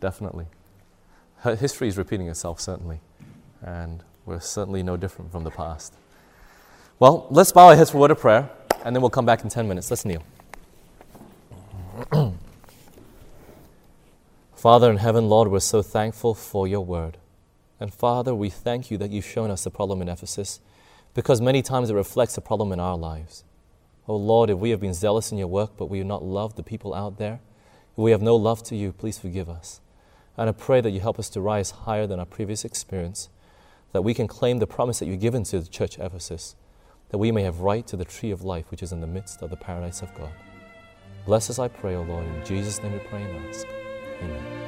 Definitely. 0.00 0.46
History 1.42 1.88
is 1.88 1.96
repeating 1.96 2.28
itself, 2.28 2.60
certainly. 2.60 3.00
And 3.62 4.02
we're 4.26 4.40
certainly 4.40 4.82
no 4.82 4.98
different 4.98 5.32
from 5.32 5.44
the 5.44 5.50
past. 5.50 5.94
Well, 6.98 7.26
let's 7.30 7.52
bow 7.52 7.68
our 7.68 7.76
heads 7.76 7.90
for 7.90 7.96
a 7.96 8.00
word 8.00 8.10
of 8.10 8.18
prayer, 8.20 8.50
and 8.84 8.94
then 8.94 9.00
we'll 9.00 9.10
come 9.10 9.26
back 9.26 9.42
in 9.44 9.50
10 9.50 9.66
minutes. 9.66 9.90
Let's 9.90 10.04
kneel. 10.04 10.22
Father 14.54 14.90
in 14.90 14.98
heaven, 14.98 15.28
Lord, 15.28 15.50
we're 15.50 15.60
so 15.60 15.82
thankful 15.82 16.34
for 16.34 16.68
your 16.68 16.84
word. 16.84 17.16
And 17.80 17.92
Father, 17.92 18.34
we 18.34 18.50
thank 18.50 18.90
you 18.90 18.98
that 18.98 19.10
you've 19.10 19.26
shown 19.26 19.50
us 19.50 19.64
the 19.64 19.70
problem 19.70 20.00
in 20.02 20.08
Ephesus, 20.08 20.60
because 21.14 21.40
many 21.40 21.62
times 21.62 21.90
it 21.90 21.94
reflects 21.94 22.36
a 22.36 22.40
problem 22.40 22.72
in 22.72 22.80
our 22.80 22.96
lives. 22.96 23.44
Oh 24.06 24.16
Lord, 24.16 24.50
if 24.50 24.58
we 24.58 24.70
have 24.70 24.80
been 24.80 24.94
zealous 24.94 25.32
in 25.32 25.38
your 25.38 25.48
work, 25.48 25.72
but 25.76 25.86
we 25.86 25.98
have 25.98 26.06
not 26.06 26.22
loved 26.22 26.56
the 26.56 26.62
people 26.62 26.94
out 26.94 27.18
there, 27.18 27.40
if 27.92 27.98
we 27.98 28.10
have 28.10 28.22
no 28.22 28.36
love 28.36 28.62
to 28.64 28.76
you, 28.76 28.92
please 28.92 29.18
forgive 29.18 29.48
us. 29.48 29.80
And 30.36 30.48
I 30.48 30.52
pray 30.52 30.80
that 30.80 30.90
you 30.90 31.00
help 31.00 31.18
us 31.18 31.28
to 31.30 31.40
rise 31.40 31.70
higher 31.70 32.06
than 32.06 32.18
our 32.18 32.26
previous 32.26 32.64
experience, 32.64 33.28
that 33.92 34.02
we 34.02 34.14
can 34.14 34.26
claim 34.26 34.58
the 34.58 34.66
promise 34.66 34.98
that 34.98 35.06
you've 35.06 35.20
given 35.20 35.44
to 35.44 35.60
the 35.60 35.68
church 35.68 35.98
Ephesus, 35.98 36.56
that 37.10 37.18
we 37.18 37.30
may 37.30 37.42
have 37.42 37.60
right 37.60 37.86
to 37.86 37.96
the 37.96 38.04
tree 38.04 38.30
of 38.30 38.42
life 38.42 38.70
which 38.70 38.82
is 38.82 38.92
in 38.92 39.00
the 39.00 39.06
midst 39.06 39.42
of 39.42 39.50
the 39.50 39.56
paradise 39.56 40.02
of 40.02 40.12
God. 40.14 40.32
Bless 41.24 41.48
us, 41.48 41.58
I 41.58 41.68
pray, 41.68 41.94
O 41.94 42.02
Lord. 42.02 42.26
In 42.26 42.44
Jesus' 42.44 42.82
name 42.82 42.92
we 42.92 42.98
pray 42.98 43.22
and 43.22 43.46
ask. 43.46 43.66
Amen. 44.20 44.64